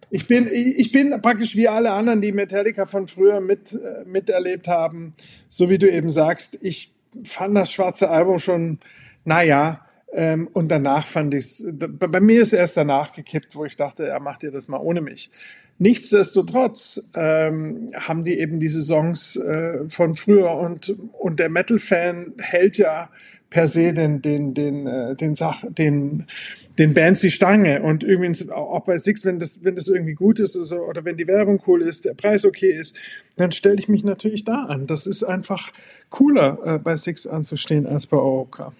[0.08, 4.66] ich bin, ich bin praktisch wie alle anderen, die Metallica von früher mit, äh, miterlebt
[4.66, 5.12] haben,
[5.50, 6.58] so wie du eben sagst.
[6.62, 8.78] Ich fand das schwarze Album schon,
[9.24, 13.76] naja, ähm, und danach fand ich es, bei mir ist erst danach gekippt, wo ich
[13.76, 15.30] dachte, er macht ihr das mal ohne mich.
[15.78, 22.78] Nichtsdestotrotz ähm, haben die eben diese Songs äh, von früher und, und der Metal-Fan hält
[22.78, 23.10] ja
[23.50, 26.26] per se den, den, den, äh, den, Sach, den,
[26.78, 27.82] den Bands die Stange.
[27.82, 31.04] Und übrigens auch bei Six, wenn das, wenn das irgendwie gut ist oder, so, oder
[31.04, 32.96] wenn die Werbung cool ist, der Preis okay ist,
[33.36, 34.86] dann stelle ich mich natürlich da an.
[34.86, 35.70] Das ist einfach
[36.10, 38.72] cooler, äh, bei Six anzustehen als bei Oroka.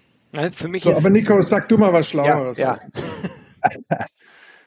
[0.53, 2.59] Für mich so, aber Nico, sag du mal was Schlaueres.
[2.59, 2.79] Ja,
[3.61, 4.07] ja.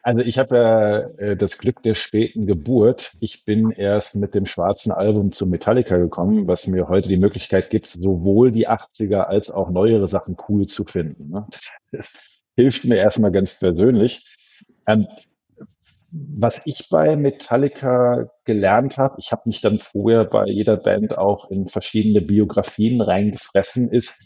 [0.04, 3.14] Also ich habe ja äh, das Glück der späten Geburt.
[3.20, 7.70] Ich bin erst mit dem schwarzen Album zu Metallica gekommen, was mir heute die Möglichkeit
[7.70, 11.30] gibt, sowohl die 80er als auch neuere Sachen cool zu finden.
[11.30, 11.46] Ne?
[11.52, 12.14] Das, das,
[12.58, 14.36] hilft mir erstmal ganz persönlich.
[14.86, 15.08] Ähm,
[16.12, 21.50] was ich bei Metallica gelernt habe, ich habe mich dann früher bei jeder Band auch
[21.50, 24.20] in verschiedene Biografien reingefressen, ist,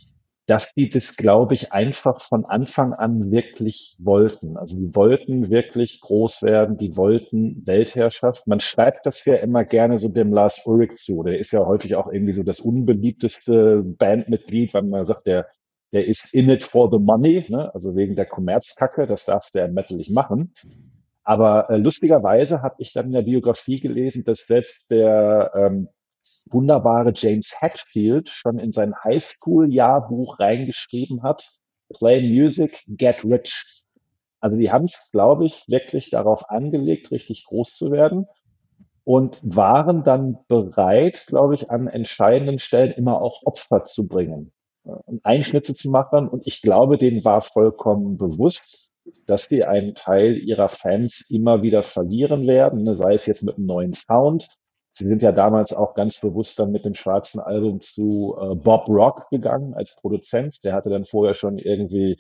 [0.48, 4.58] dass die das, glaube ich, einfach von Anfang an wirklich wollten.
[4.58, 8.46] Also die wollten wirklich groß werden, die wollten Weltherrschaft.
[8.46, 11.24] Man schreibt das ja immer gerne so dem Lars Ulrich zu.
[11.24, 15.48] Der ist ja häufig auch irgendwie so das unbeliebteste Bandmitglied, weil man sagt, der,
[15.94, 17.74] der ist in it for the money, ne?
[17.74, 20.54] also wegen der Kommerzkacke, das darfst du ja im Metal nicht machen.
[21.24, 25.90] Aber äh, lustigerweise habe ich dann in der Biografie gelesen, dass selbst der ähm,
[26.46, 31.52] wunderbare James Hetfield schon in sein Highschool-Jahrbuch reingeschrieben hat,
[31.94, 33.84] Play Music, Get Rich.
[34.40, 38.28] Also die haben es, glaube ich, wirklich darauf angelegt, richtig groß zu werden
[39.04, 44.52] und waren dann bereit, glaube ich, an entscheidenden Stellen immer auch Opfer zu bringen
[44.84, 46.28] und Einschnitte zu machen.
[46.28, 48.90] Und ich glaube, denen war vollkommen bewusst,
[49.26, 53.58] dass die einen Teil ihrer Fans immer wieder verlieren werden, ne, sei es jetzt mit
[53.58, 54.48] einem neuen Sound,
[54.98, 58.88] Sie sind ja damals auch ganz bewusst dann mit dem schwarzen Album zu äh, Bob
[58.88, 60.64] Rock gegangen als Produzent.
[60.64, 62.18] Der hatte dann vorher schon irgendwie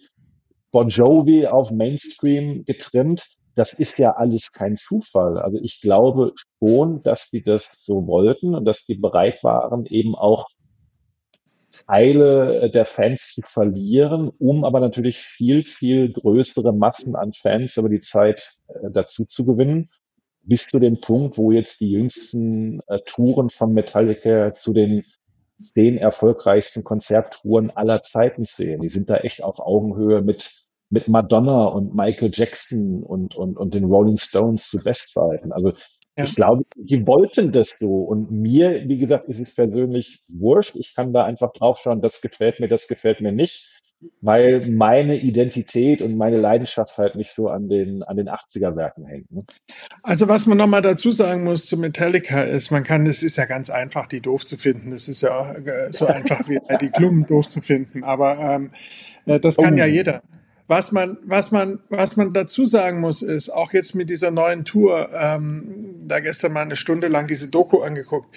[0.71, 3.37] Bon Jovi auf Mainstream getrimmt.
[3.55, 5.37] Das ist ja alles kein Zufall.
[5.37, 10.13] Also ich glaube schon, dass die das so wollten und dass die bereit waren, eben
[10.13, 10.45] auch
[11.87, 17.87] Teile der Fans zu verlieren, um aber natürlich viel, viel größere Massen an Fans über
[17.87, 19.89] die Zeit äh, dazu zu gewinnen
[20.45, 25.03] bis zu dem Punkt, wo jetzt die jüngsten äh, Touren von Metallica zu den
[25.59, 28.81] zehn erfolgreichsten Konzerttouren aller Zeiten sehen.
[28.81, 33.73] Die sind da echt auf Augenhöhe mit, mit Madonna und Michael Jackson und, und, und
[33.73, 35.51] den Rolling Stones zu Bestzeiten.
[35.51, 35.69] Also
[36.17, 36.25] ja.
[36.25, 38.03] ich glaube, die wollten das so.
[38.03, 40.75] Und mir, wie gesagt, ist es persönlich wurscht.
[40.75, 43.71] Ich kann da einfach draufschauen, das gefällt mir, das gefällt mir nicht
[44.21, 49.31] weil meine Identität und meine Leidenschaft halt nicht so an den, an den 80er-Werken hängt.
[49.31, 49.43] Ne?
[50.03, 53.45] Also was man nochmal dazu sagen muss zu Metallica ist, man kann, es ist ja
[53.45, 54.91] ganz einfach, die doof zu finden.
[54.91, 58.03] Das ist ja äh, so einfach wie die Klumpen doof zu finden.
[58.03, 58.71] Aber ähm,
[59.25, 59.77] äh, das kann oh.
[59.77, 60.21] ja jeder.
[60.67, 64.65] Was man, was man, was man dazu sagen muss, ist, auch jetzt mit dieser neuen
[64.65, 68.35] Tour, ähm, da gestern mal eine Stunde lang diese Doku angeguckt,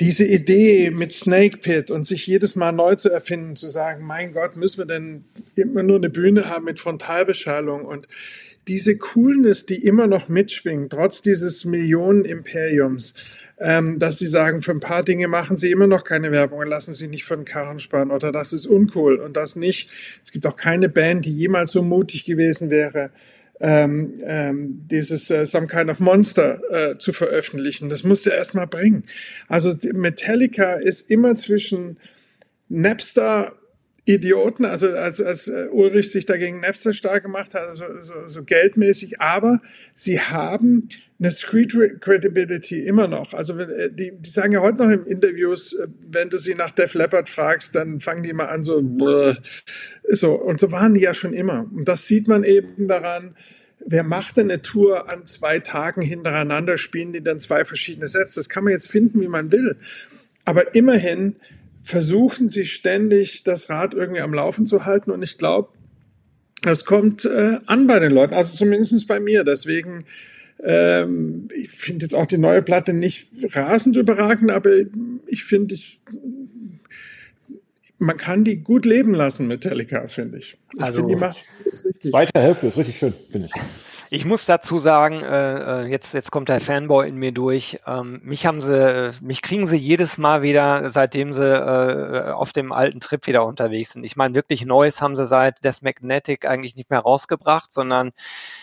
[0.00, 4.32] diese Idee mit Snake Pit und sich jedes Mal neu zu erfinden, zu sagen, mein
[4.32, 7.84] Gott, müssen wir denn immer nur eine Bühne haben mit Frontalbeschallung?
[7.84, 8.08] Und
[8.68, 13.14] diese Coolness, die immer noch mitschwingt, trotz dieses Millionen-Imperiums,
[13.62, 16.68] ähm, dass sie sagen, für ein paar Dinge machen sie immer noch keine Werbung und
[16.68, 19.88] lassen sich nicht von den Karren spannen oder das ist uncool und das nicht.
[20.22, 23.10] Es gibt auch keine Band, die jemals so mutig gewesen wäre,
[23.60, 27.88] ähm, ähm, dieses äh, Some Kind of Monster äh, zu veröffentlichen.
[27.88, 29.04] Das musste er erstmal bringen.
[29.46, 31.98] Also Metallica ist immer zwischen
[32.68, 33.52] Napster
[34.04, 38.42] Idioten, also als, als äh, Ulrich sich dagegen Napster stark gemacht hat, also so, so
[38.42, 39.62] geldmäßig, aber
[39.94, 40.88] sie haben
[41.20, 43.32] eine Street Credibility immer noch.
[43.32, 46.72] Also äh, die, die sagen ja heute noch in Interviews, äh, wenn du sie nach
[46.72, 48.82] Def Leppard fragst, dann fangen die immer an so,
[50.08, 51.70] so und so waren die ja schon immer.
[51.72, 53.36] Und das sieht man eben daran,
[53.86, 58.34] wer macht denn eine Tour an zwei Tagen hintereinander, spielen die dann zwei verschiedene Sets?
[58.34, 59.76] Das kann man jetzt finden, wie man will.
[60.44, 61.36] Aber immerhin
[61.82, 65.10] versuchen sie ständig, das Rad irgendwie am Laufen zu halten.
[65.10, 65.68] Und ich glaube,
[66.62, 69.44] das kommt äh, an bei den Leuten, also zumindest bei mir.
[69.44, 70.04] Deswegen,
[70.62, 74.70] ähm, ich finde jetzt auch die neue Platte nicht rasend überragend, aber
[75.26, 76.00] ich finde, ich,
[77.98, 80.56] man kann die gut leben lassen, Metallica, finde ich.
[80.74, 82.12] ich also, find, die macht das richtig.
[82.12, 83.62] Weiter Hälfte ist richtig schön, finde ich.
[84.14, 87.80] Ich muss dazu sagen, äh, äh, jetzt, jetzt kommt der Fanboy in mir durch.
[87.86, 92.72] Ähm, mich haben sie, mich kriegen sie jedes Mal wieder, seitdem sie äh, auf dem
[92.72, 94.04] alten Trip wieder unterwegs sind.
[94.04, 98.12] Ich meine, wirklich Neues haben sie seit Death Magnetic eigentlich nicht mehr rausgebracht, sondern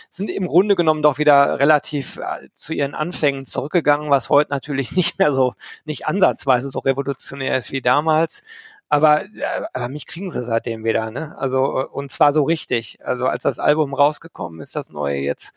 [0.07, 4.91] sind im Grunde genommen doch wieder relativ äh, zu ihren Anfängen zurückgegangen, was heute natürlich
[4.95, 8.43] nicht mehr so, nicht ansatzweise so revolutionär ist wie damals.
[8.89, 9.29] Aber, äh,
[9.73, 11.37] aber mich kriegen sie seitdem wieder, ne?
[11.37, 12.99] Also, äh, und zwar so richtig.
[13.05, 15.53] Also, als das Album rausgekommen ist, das neue jetzt,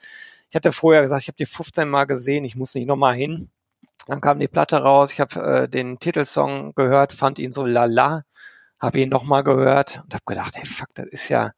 [0.50, 3.50] ich hatte vorher gesagt, ich habe die 15 Mal gesehen, ich muss nicht nochmal hin.
[4.06, 8.24] Dann kam die Platte raus, ich habe äh, den Titelsong gehört, fand ihn so lala,
[8.80, 11.52] habe ihn nochmal gehört und habe gedacht, ey, fuck, das ist ja,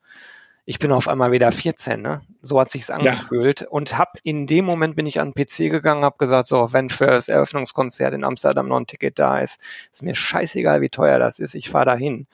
[0.66, 2.22] ich bin auf einmal wieder 14, ne?
[2.40, 3.68] So hat sich's angefühlt ja.
[3.68, 6.88] und hab in dem Moment bin ich an den PC gegangen, hab gesagt, so, wenn
[6.90, 9.60] für das Eröffnungskonzert in Amsterdam noch ein Ticket da ist,
[9.92, 12.26] ist mir scheißegal, wie teuer das ist, ich fahre dahin.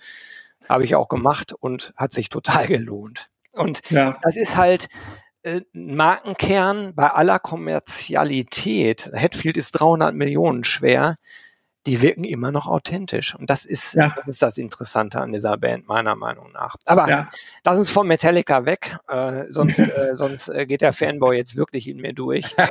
[0.68, 3.30] Habe ich auch gemacht und hat sich total gelohnt.
[3.52, 4.16] Und ja.
[4.22, 4.88] das ist halt
[5.42, 9.10] äh, Markenkern bei aller Kommerzialität.
[9.12, 11.16] Hatfield ist 300 Millionen schwer
[11.86, 13.34] die wirken immer noch authentisch.
[13.34, 14.12] Und das ist, ja.
[14.16, 16.76] das ist das Interessante an dieser Band, meiner Meinung nach.
[16.84, 17.28] Aber ja.
[17.64, 21.88] lass uns von Metallica weg, äh, sonst, äh, sonst äh, geht der Fanboy jetzt wirklich
[21.88, 22.54] in mir durch.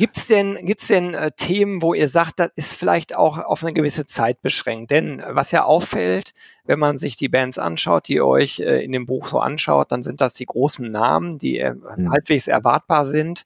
[0.00, 3.74] Gibt's denn, gibt's denn äh, Themen, wo ihr sagt, das ist vielleicht auch auf eine
[3.74, 4.90] gewisse Zeit beschränkt?
[4.90, 6.32] Denn was ja auffällt,
[6.64, 9.92] wenn man sich die Bands anschaut, die ihr euch äh, in dem Buch so anschaut,
[9.92, 12.10] dann sind das die großen Namen, die äh, hm.
[12.10, 13.42] halbwegs erwartbar sind.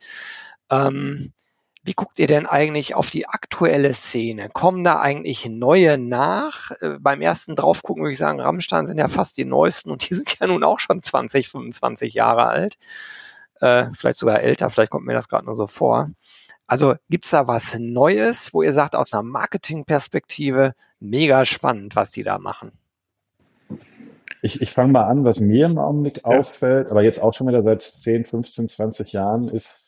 [0.71, 1.33] Ähm,
[1.85, 4.49] wie guckt ihr denn eigentlich auf die aktuelle Szene?
[4.49, 6.70] Kommen da eigentlich neue nach?
[6.81, 10.14] Äh, beim ersten draufgucken würde ich sagen, Rammstein sind ja fast die neuesten und die
[10.14, 12.79] sind ja nun auch schon 20, 25 Jahre alt.
[13.61, 16.11] Äh, vielleicht sogar älter, vielleicht kommt mir das gerade nur so vor.
[16.66, 22.23] Also gibt's da was Neues, wo ihr sagt, aus einer Marketingperspektive, mega spannend, was die
[22.23, 22.73] da machen?
[24.40, 26.25] Ich, ich fange mal an, was mir im Augenblick ja.
[26.25, 29.84] auffällt, aber jetzt auch schon wieder seit 10, 15, 20 Jahren, ist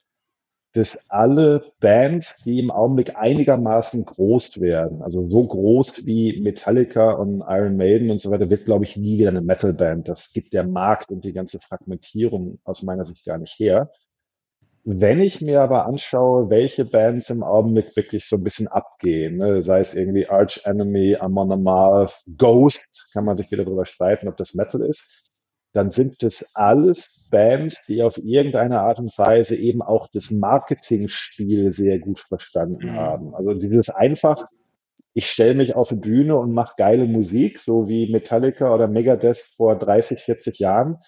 [0.76, 7.40] dass alle Bands, die im Augenblick einigermaßen groß werden, also so groß wie Metallica und
[7.48, 10.08] Iron Maiden und so weiter, wird, glaube ich, nie wieder eine Metalband.
[10.08, 13.90] Das gibt der Markt und die ganze Fragmentierung aus meiner Sicht gar nicht her.
[14.84, 19.62] Wenn ich mir aber anschaue, welche Bands im Augenblick wirklich so ein bisschen abgehen, ne,
[19.62, 24.36] sei es irgendwie Arch Enemy, Amon Amarth, Ghost, kann man sich wieder darüber streiten, ob
[24.36, 25.25] das Metal ist
[25.76, 31.70] dann sind das alles Bands, die auf irgendeine Art und Weise eben auch das Marketingspiel
[31.72, 32.96] sehr gut verstanden mhm.
[32.96, 33.34] haben.
[33.34, 34.46] Also dieses einfach
[35.16, 39.48] ich stelle mich auf eine Bühne und mache geile Musik, so wie Metallica oder Megadeth
[39.56, 40.98] vor 30, 40 Jahren.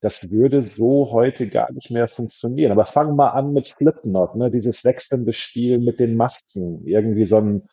[0.00, 2.72] Das würde so heute gar nicht mehr funktionieren.
[2.72, 4.50] Aber fangen wir an mit Slipknot, ne?
[4.50, 7.68] dieses wechselnde Spiel mit den Masken, irgendwie so ein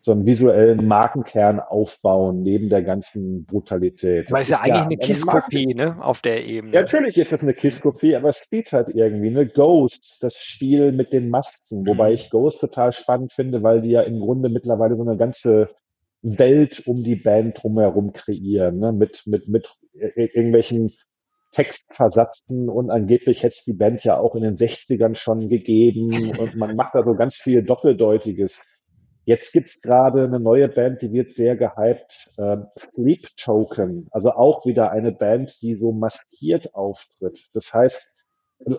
[0.00, 4.30] so einen visuellen Markenkern aufbauen neben der ganzen Brutalität.
[4.30, 6.74] Weil es ja eigentlich ja eine Kisskopie, ne, auf der Ebene.
[6.74, 10.92] Ja, natürlich ist das eine Kisskopie, aber es sieht halt irgendwie, ne, Ghost, das Spiel
[10.92, 14.96] mit den Masken, wobei ich Ghost total spannend finde, weil die ja im Grunde mittlerweile
[14.96, 15.68] so eine ganze
[16.22, 20.92] Welt um die Band drumherum kreieren, ne, mit, mit, mit irgendwelchen
[21.52, 26.56] Textversatzen und angeblich hätte es die Band ja auch in den 60ern schon gegeben und
[26.56, 28.60] man macht da so ganz viel Doppeldeutiges.
[29.28, 34.64] Jetzt gibt's gerade eine neue Band, die wird sehr gehypt, äh, Sleep Token, also auch
[34.64, 37.46] wieder eine Band, die so maskiert auftritt.
[37.52, 38.08] Das heißt,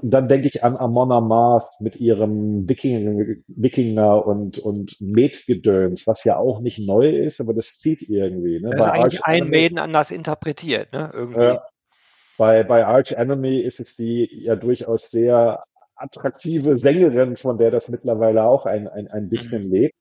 [0.01, 6.37] dann denke ich an Amon Amarth mit ihrem Wikinger, Wikinger und, und Metgedöns, was ja
[6.37, 8.59] auch nicht neu ist, aber das zieht irgendwie.
[8.59, 8.71] Ne?
[8.71, 11.11] Das ist eigentlich Arch ein Maiden anders interpretiert, ne?
[11.13, 11.41] Irgendwie.
[11.41, 11.59] Äh,
[12.39, 15.63] bei, bei Arch Enemy ist es die ja durchaus sehr
[15.95, 19.73] attraktive Sängerin, von der das mittlerweile auch ein, ein, ein bisschen mhm.
[19.73, 19.98] lebt.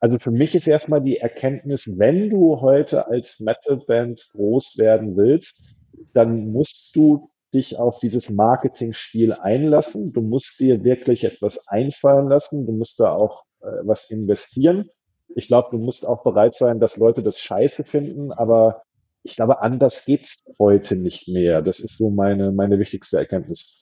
[0.00, 5.74] Also für mich ist erstmal die Erkenntnis, wenn du heute als Metalband groß werden willst,
[6.14, 10.12] dann musst du dich auf dieses Marketingspiel einlassen.
[10.12, 12.66] Du musst dir wirklich etwas einfallen lassen.
[12.66, 14.88] Du musst da auch äh, was investieren.
[15.34, 18.82] Ich glaube, du musst auch bereit sein, dass Leute das scheiße finden, aber
[19.22, 21.62] ich glaube, anders geht's heute nicht mehr.
[21.62, 23.80] Das ist so meine, meine wichtigste Erkenntnis.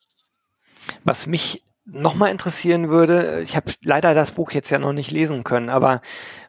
[1.05, 5.45] Was mich nochmal interessieren würde, ich habe leider das Buch jetzt ja noch nicht lesen
[5.45, 6.01] können, aber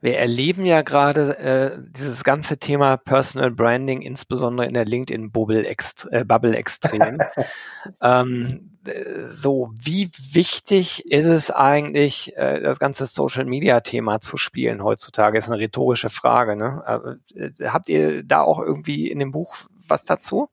[0.02, 6.08] wir erleben ja gerade äh, dieses ganze Thema Personal Branding, insbesondere in der LinkedIn-Bubble ext
[6.12, 7.20] äh, Bubble extrem.
[8.02, 8.78] ähm,
[9.24, 15.38] so, wie wichtig ist es eigentlich, äh, das ganze Social-Media-Thema zu spielen heutzutage?
[15.38, 16.56] Ist eine rhetorische Frage.
[16.56, 17.20] Ne?
[17.36, 19.56] Äh, habt ihr da auch irgendwie in dem Buch
[19.88, 20.50] was dazu?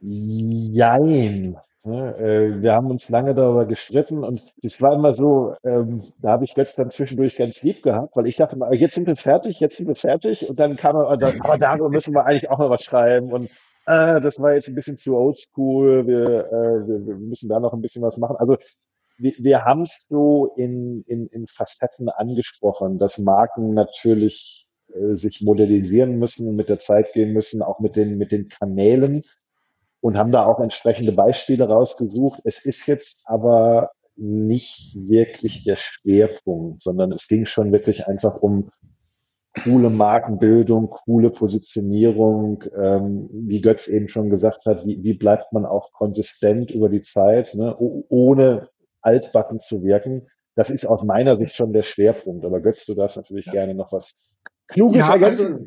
[0.00, 1.56] Jein.
[1.88, 6.32] Ne, äh, wir haben uns lange darüber gestritten und es war immer so, ähm, da
[6.32, 9.16] habe ich Götz dann zwischendurch ganz lieb gehabt, weil ich dachte mal, jetzt sind wir
[9.16, 12.58] fertig, jetzt sind wir fertig und dann kam er, aber darüber müssen wir eigentlich auch
[12.58, 13.46] mal was schreiben und
[13.86, 17.72] äh, das war jetzt ein bisschen zu oldschool, wir, äh, wir, wir müssen da noch
[17.72, 18.36] ein bisschen was machen.
[18.36, 18.58] Also
[19.16, 25.40] wir, wir haben es so in, in, in Facetten angesprochen, dass Marken natürlich äh, sich
[25.40, 29.22] modernisieren müssen und mit der Zeit gehen müssen, auch mit den, mit den Kanälen
[30.00, 32.40] und haben da auch entsprechende Beispiele rausgesucht.
[32.44, 38.70] Es ist jetzt aber nicht wirklich der Schwerpunkt, sondern es ging schon wirklich einfach um
[39.62, 45.66] coole Markenbildung, coole Positionierung, ähm, wie Götz eben schon gesagt hat, wie, wie bleibt man
[45.66, 48.68] auch konsistent über die Zeit, ne, ohne
[49.00, 50.28] altbacken zu wirken.
[50.54, 52.44] Das ist aus meiner Sicht schon der Schwerpunkt.
[52.44, 53.52] Aber Götz, du darfst natürlich ja.
[53.52, 55.46] gerne noch was Kluges ja, ergänzen.
[55.46, 55.66] Also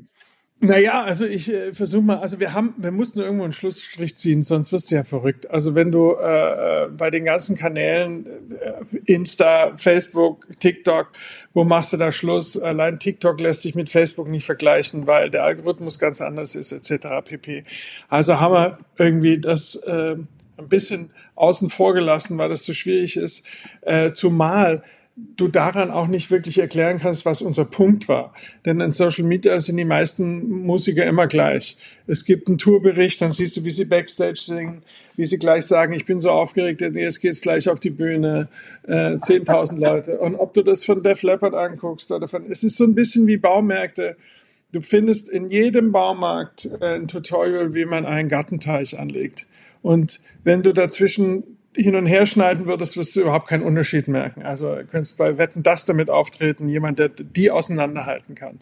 [0.63, 4.43] naja, also ich äh, versuche mal, also wir haben, wir mussten irgendwo einen Schlussstrich ziehen,
[4.43, 5.49] sonst wirst du ja verrückt.
[5.49, 11.07] Also wenn du äh, äh, bei den ganzen Kanälen, äh, Insta, Facebook, TikTok,
[11.55, 12.59] wo machst du da Schluss?
[12.59, 17.07] Allein TikTok lässt sich mit Facebook nicht vergleichen, weil der Algorithmus ganz anders ist, etc.
[17.25, 17.63] pp.
[18.07, 20.15] Also haben wir irgendwie das äh,
[20.57, 23.43] ein bisschen außen vor gelassen, weil das so schwierig ist.
[23.81, 24.83] Äh, zumal
[25.15, 28.33] du daran auch nicht wirklich erklären kannst, was unser Punkt war.
[28.65, 31.77] Denn in Social Media sind die meisten Musiker immer gleich.
[32.07, 34.83] Es gibt einen Tourbericht, dann siehst du, wie sie Backstage singen,
[35.17, 38.47] wie sie gleich sagen, ich bin so aufgeregt, jetzt geht's gleich auf die Bühne,
[38.87, 40.17] äh, 10.000 Leute.
[40.19, 43.27] Und ob du das von Def Leppard anguckst oder von, es ist so ein bisschen
[43.27, 44.15] wie Baumärkte.
[44.71, 49.45] Du findest in jedem Baumarkt äh, ein Tutorial, wie man einen Gartenteich anlegt.
[49.81, 54.43] Und wenn du dazwischen hin und her schneiden würdest, wirst du überhaupt keinen Unterschied merken.
[54.43, 58.59] Also du könntest bei Wetten das damit auftreten, jemand, der die auseinanderhalten kann.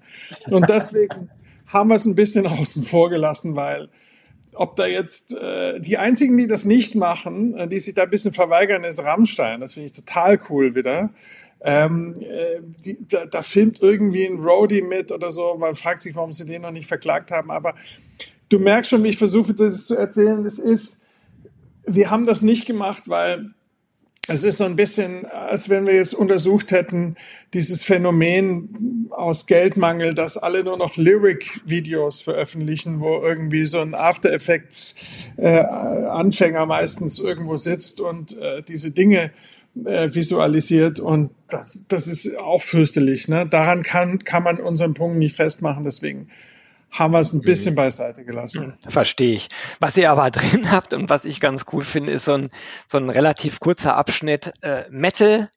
[0.50, 1.30] Und deswegen
[1.68, 3.90] haben wir es ein bisschen außen vor gelassen, weil
[4.54, 8.10] ob da jetzt äh, die einzigen, die das nicht machen, äh, die sich da ein
[8.10, 9.60] bisschen verweigern, ist Rammstein.
[9.60, 11.10] Das finde ich total cool wieder.
[11.62, 15.56] Ähm, äh, die, da, da filmt irgendwie ein Roadie mit oder so.
[15.58, 17.52] Man fragt sich, warum sie den noch nicht verklagt haben.
[17.52, 17.76] Aber
[18.50, 20.46] du merkst schon, wie ich versuche, das zu erzählen.
[20.46, 20.99] Es ist
[21.96, 23.54] wir haben das nicht gemacht, weil
[24.32, 27.16] es ist so ein bisschen, als wenn wir jetzt untersucht hätten,
[27.56, 34.32] dieses Phänomen aus Geldmangel, dass alle nur noch Lyric-Videos veröffentlichen, wo irgendwie so ein After
[34.32, 39.32] Effects-Anfänger äh, meistens irgendwo sitzt und äh, diese Dinge
[39.84, 41.00] äh, visualisiert.
[41.00, 43.30] Und das, das ist auch fürchterlich.
[43.30, 43.48] Ne?
[43.50, 45.84] Daran kann, kann man unseren Punkt nicht festmachen.
[45.84, 46.28] Deswegen
[46.92, 47.78] haben wir es ein bisschen mhm.
[47.78, 48.78] beiseite gelassen.
[48.88, 49.48] Verstehe ich.
[49.80, 52.50] Was ihr aber drin habt und was ich ganz cool finde, ist so ein,
[52.88, 55.50] so ein relativ kurzer Abschnitt äh, Metal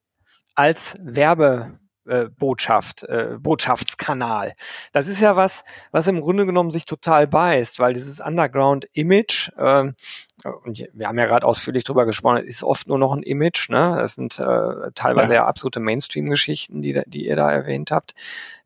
[0.55, 4.53] als Werbe äh, Botschaft, äh, Botschaftskanal.
[4.91, 9.91] Das ist ja was, was im Grunde genommen sich total beißt, weil dieses Underground-Image, äh,
[10.65, 13.95] und wir haben ja gerade ausführlich drüber gesprochen, ist oft nur noch ein Image, ne?
[13.97, 18.13] Das sind äh, teilweise ja, ja absolute Mainstream-Geschichten, die, die ihr da erwähnt habt.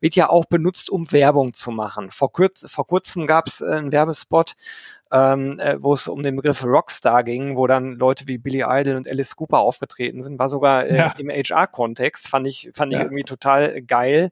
[0.00, 2.10] Wird ja auch benutzt, um Werbung zu machen.
[2.10, 4.56] Vor, kurz, vor kurzem gab es äh, einen Werbespot,
[5.10, 8.96] ähm, äh, wo es um den Begriff Rockstar ging, wo dann Leute wie Billy Idol
[8.96, 11.14] und Alice Cooper aufgetreten sind, war sogar äh, ja.
[11.18, 14.30] im HR-Kontext, fand ich, fand ich irgendwie total geil.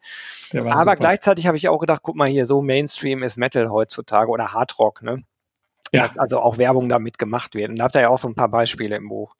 [0.54, 0.96] Aber super.
[0.96, 5.02] gleichzeitig habe ich auch gedacht, guck mal hier, so Mainstream ist Metal heutzutage oder Hardrock,
[5.02, 5.22] ne?
[5.92, 6.10] Ja.
[6.16, 7.70] Also auch Werbung damit gemacht wird.
[7.70, 9.34] Und da habt ihr ja auch so ein paar Beispiele im Buch.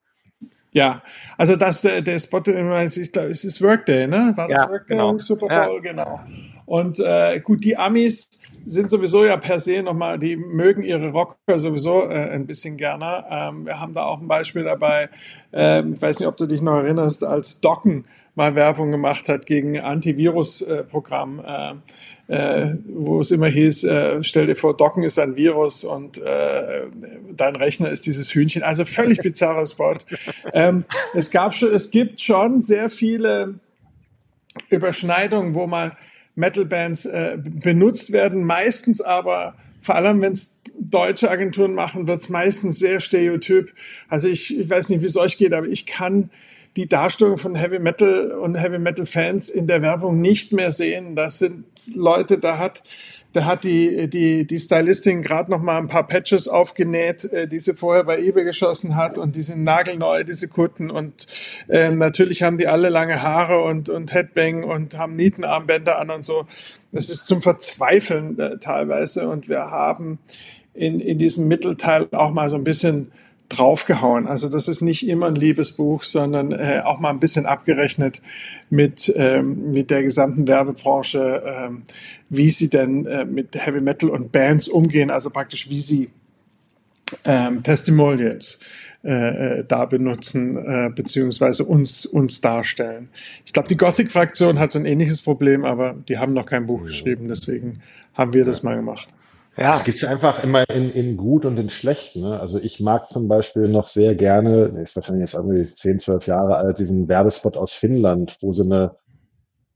[0.77, 1.01] Ja,
[1.39, 4.35] also das, der, der Spot, ich glaube, es ist Workday, ne?
[4.37, 4.99] War das ja, Workday?
[4.99, 5.19] Genau.
[5.19, 5.91] Super Bowl, ja.
[5.91, 6.21] genau.
[6.67, 8.29] Und äh, gut, die Amis
[8.67, 13.25] sind sowieso ja per se nochmal, die mögen ihre Rocker sowieso äh, ein bisschen gerne.
[13.31, 15.09] Ähm, wir haben da auch ein Beispiel dabei,
[15.51, 18.05] ähm, ich weiß nicht, ob du dich noch erinnerst, als Docken
[18.37, 21.73] mal Werbung gemacht hat gegen Antivirus-Programm, äh,
[22.29, 26.83] äh, wo es immer hieß, äh, stell dir vor, Docken ist ein Virus und äh,
[27.35, 28.63] dein Rechner ist dieses Hühnchen.
[28.63, 29.97] Also völlig bizarrer Spot.
[30.53, 30.85] ähm,
[31.15, 33.59] es gab schon, es gibt schon sehr viele
[34.69, 35.93] Überschneidungen, wo man
[36.35, 38.45] Metal-Bands äh, benutzt werden.
[38.45, 43.73] Meistens aber, vor allem wenn es deutsche Agenturen machen, wird es meistens sehr stereotyp.
[44.09, 46.29] Also ich, ich weiß nicht, wie es euch geht, aber ich kann
[46.77, 51.17] die Darstellung von Heavy Metal und Heavy Metal Fans in der Werbung nicht mehr sehen.
[51.17, 51.65] Das sind
[51.95, 52.83] Leute, da hat
[53.37, 57.61] da hat die, die, die Stylistin gerade noch mal ein paar Patches aufgenäht, äh, die
[57.61, 61.27] sie vorher bei eBay geschossen hat und die sind nagelneu, diese Kutten und
[61.69, 66.25] äh, natürlich haben die alle lange Haare und, und Headbang und haben Nietenarmbänder an und
[66.25, 66.47] so.
[66.93, 70.19] Das ist zum Verzweifeln äh, teilweise und wir haben
[70.73, 73.13] in, in diesem Mittelteil auch mal so ein bisschen
[73.49, 74.27] draufgehauen.
[74.27, 78.23] Also das ist nicht immer ein Liebesbuch, sondern äh, auch mal ein bisschen abgerechnet
[78.71, 81.83] mit, ähm, mit der gesamten Werbebranche, ähm,
[82.29, 86.11] wie sie denn äh, mit Heavy Metal und Bands umgehen, also praktisch wie sie
[87.25, 88.59] ähm, Testimonials
[89.05, 93.11] äh, äh da benutzen, äh, beziehungsweise uns, uns darstellen.
[93.45, 96.85] Ich glaube, die Gothic-Fraktion hat so ein ähnliches Problem, aber die haben noch kein Buch
[96.85, 97.81] geschrieben, deswegen
[98.15, 99.09] haben wir das mal gemacht.
[99.57, 99.75] Ja.
[99.75, 102.17] Es gibt einfach immer in, in gut und in schlecht.
[102.17, 102.39] Ne?
[102.39, 106.57] Also ich mag zum Beispiel noch sehr gerne, ist wahrscheinlich jetzt irgendwie 10, 12 Jahre
[106.57, 108.97] alt, diesen Werbespot aus Finnland, wo so eine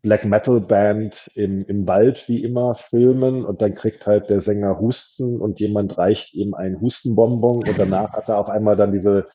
[0.03, 4.78] Black Metal Band im, im Wald wie immer filmen und dann kriegt halt der Sänger
[4.81, 9.26] Husten und jemand reicht ihm ein Hustenbonbon und danach hat er auf einmal dann diese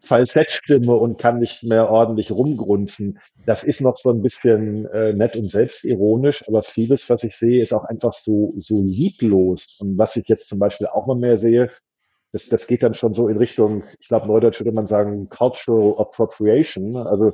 [0.00, 3.18] Falsettstimme und kann nicht mehr ordentlich rumgrunzen.
[3.46, 7.62] Das ist noch so ein bisschen äh, nett und selbstironisch, aber vieles, was ich sehe,
[7.62, 9.78] ist auch einfach so, so lieblos.
[9.80, 11.70] Und was ich jetzt zum Beispiel auch mal mehr sehe,
[12.32, 15.94] das, das geht dann schon so in Richtung, ich glaube, neudeutsch würde man sagen, Cultural
[15.98, 16.96] Appropriation.
[16.96, 17.32] Also,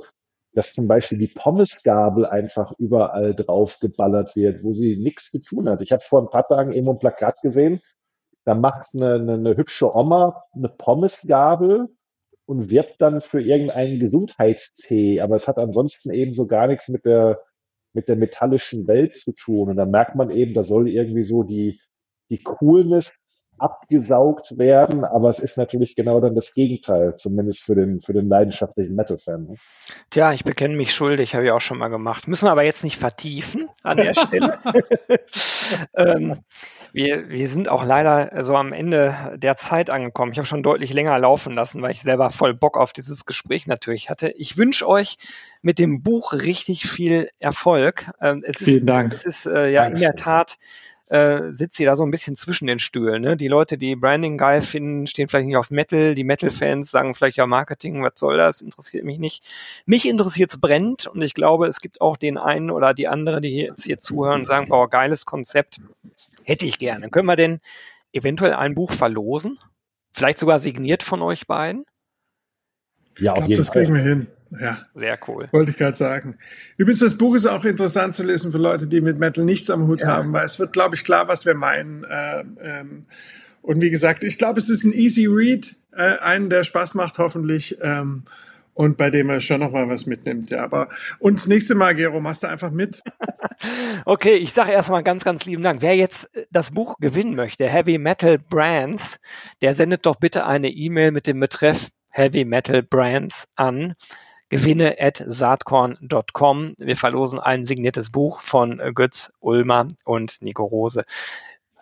[0.53, 5.69] dass zum Beispiel die Pommesgabel einfach überall drauf geballert wird, wo sie nichts zu tun
[5.69, 5.81] hat.
[5.81, 7.81] Ich habe vor ein paar Tagen eben ein Plakat gesehen,
[8.47, 11.89] da macht eine, eine, eine hübsche Oma eine Pommesgabel
[12.47, 17.05] und wirbt dann für irgendeinen Gesundheitstee, aber es hat ansonsten eben so gar nichts mit
[17.05, 17.41] der,
[17.93, 19.69] mit der metallischen Welt zu tun.
[19.69, 21.79] Und da merkt man eben, da soll irgendwie so die,
[22.29, 23.11] die Coolness
[23.59, 28.29] abgesaugt werden, aber es ist natürlich genau dann das Gegenteil, zumindest für den, für den
[28.29, 29.47] leidenschaftlichen Metal-Fan.
[29.47, 29.55] Ne?
[30.09, 32.27] Tja, ich bekenne mich schuldig, habe ich auch schon mal gemacht.
[32.27, 34.59] Müssen wir aber jetzt nicht vertiefen an der Stelle.
[35.95, 36.43] ähm,
[36.97, 40.31] wir, wir sind auch leider so am Ende der Zeit angekommen.
[40.31, 43.67] Ich habe schon deutlich länger laufen lassen, weil ich selber voll Bock auf dieses Gespräch
[43.67, 44.29] natürlich hatte.
[44.29, 45.17] Ich wünsche euch
[45.61, 48.09] mit dem Buch richtig viel Erfolg.
[48.19, 49.13] Ähm, es Vielen ist, Dank.
[49.13, 49.95] Es ist äh, ja Dankeschön.
[49.95, 50.57] in der Tat
[51.09, 53.21] äh, sitzt sie da so ein bisschen zwischen den Stühlen.
[53.21, 53.37] Ne?
[53.37, 56.15] Die Leute, die Branding geil finden, stehen vielleicht nicht auf Metal.
[56.15, 58.61] Die Metal-Fans sagen vielleicht ja Marketing, was soll das?
[58.61, 59.43] Interessiert mich nicht.
[59.85, 63.55] Mich interessiert's brennt und ich glaube, es gibt auch den einen oder die andere, die
[63.55, 65.79] jetzt hier zuhören und sagen, boah, geiles Konzept.
[66.47, 67.09] Hätte ich gerne.
[67.09, 67.59] Können wir denn
[68.13, 69.59] eventuell ein Buch verlosen?
[70.13, 71.83] Vielleicht sogar signiert von euch beiden?
[73.17, 74.27] Ja, ich glaube, das kriegen wir hin.
[74.57, 74.85] Ja.
[74.95, 75.49] Sehr cool.
[75.51, 76.37] Wollte ich gerade sagen.
[76.77, 79.87] Übrigens, das Buch ist auch interessant zu lesen für Leute, die mit Metal nichts am
[79.87, 80.07] Hut ja.
[80.07, 82.05] haben, weil es wird, glaube ich, klar, was wir meinen.
[82.05, 83.07] Äh, ähm,
[83.61, 87.19] und wie gesagt, ich glaube, es ist ein easy Read, äh, einen, der Spaß macht,
[87.19, 87.77] hoffentlich.
[87.81, 88.23] Ähm,
[88.77, 90.51] und bei dem er schon noch mal was mitnimmt.
[90.51, 93.01] Ja, aber und das nächste Mal, Gero, machst du einfach mit.
[94.05, 95.81] okay, ich sage erstmal ganz, ganz lieben Dank.
[95.81, 99.19] Wer jetzt äh, das Buch gewinnen möchte, Heavy Metal Brands,
[99.61, 103.95] der sendet doch bitte eine E-Mail mit dem Betreff Heavy Metal Brands an
[104.49, 106.75] gewinne at saatkorn.com.
[106.77, 111.03] Wir verlosen ein signiertes Buch von äh, Götz Ulmer und Nico Rose.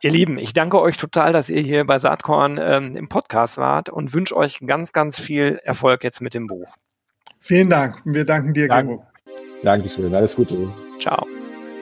[0.01, 3.89] Ihr Lieben, ich danke euch total, dass ihr hier bei Saatkorn ähm, im Podcast wart
[3.89, 6.73] und wünsche euch ganz, ganz viel Erfolg jetzt mit dem Buch.
[7.47, 7.97] Vielen Dank.
[8.05, 8.89] Wir danken dir, Dank.
[8.89, 9.05] Gero.
[9.61, 10.67] Dankeschön, alles Gute.
[10.99, 11.27] Ciao.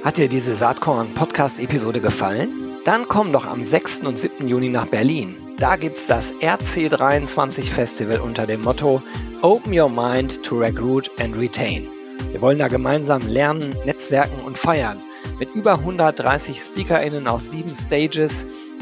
[0.03, 2.49] Hat dir diese Saatkorn-Podcast-Episode gefallen?
[2.84, 3.99] Dann komm doch am 6.
[3.99, 4.49] und 7.
[4.49, 5.38] Juni nach Berlin.
[5.57, 9.01] Da gibt's das RC23 Festival unter dem Motto
[9.41, 11.88] Open Your Mind to Recruit and Retain.
[12.34, 14.97] Wir wollen da gemeinsam lernen, netzwerken und feiern.
[15.39, 18.45] Mit über 130 SpeakerInnen auf sieben Stages,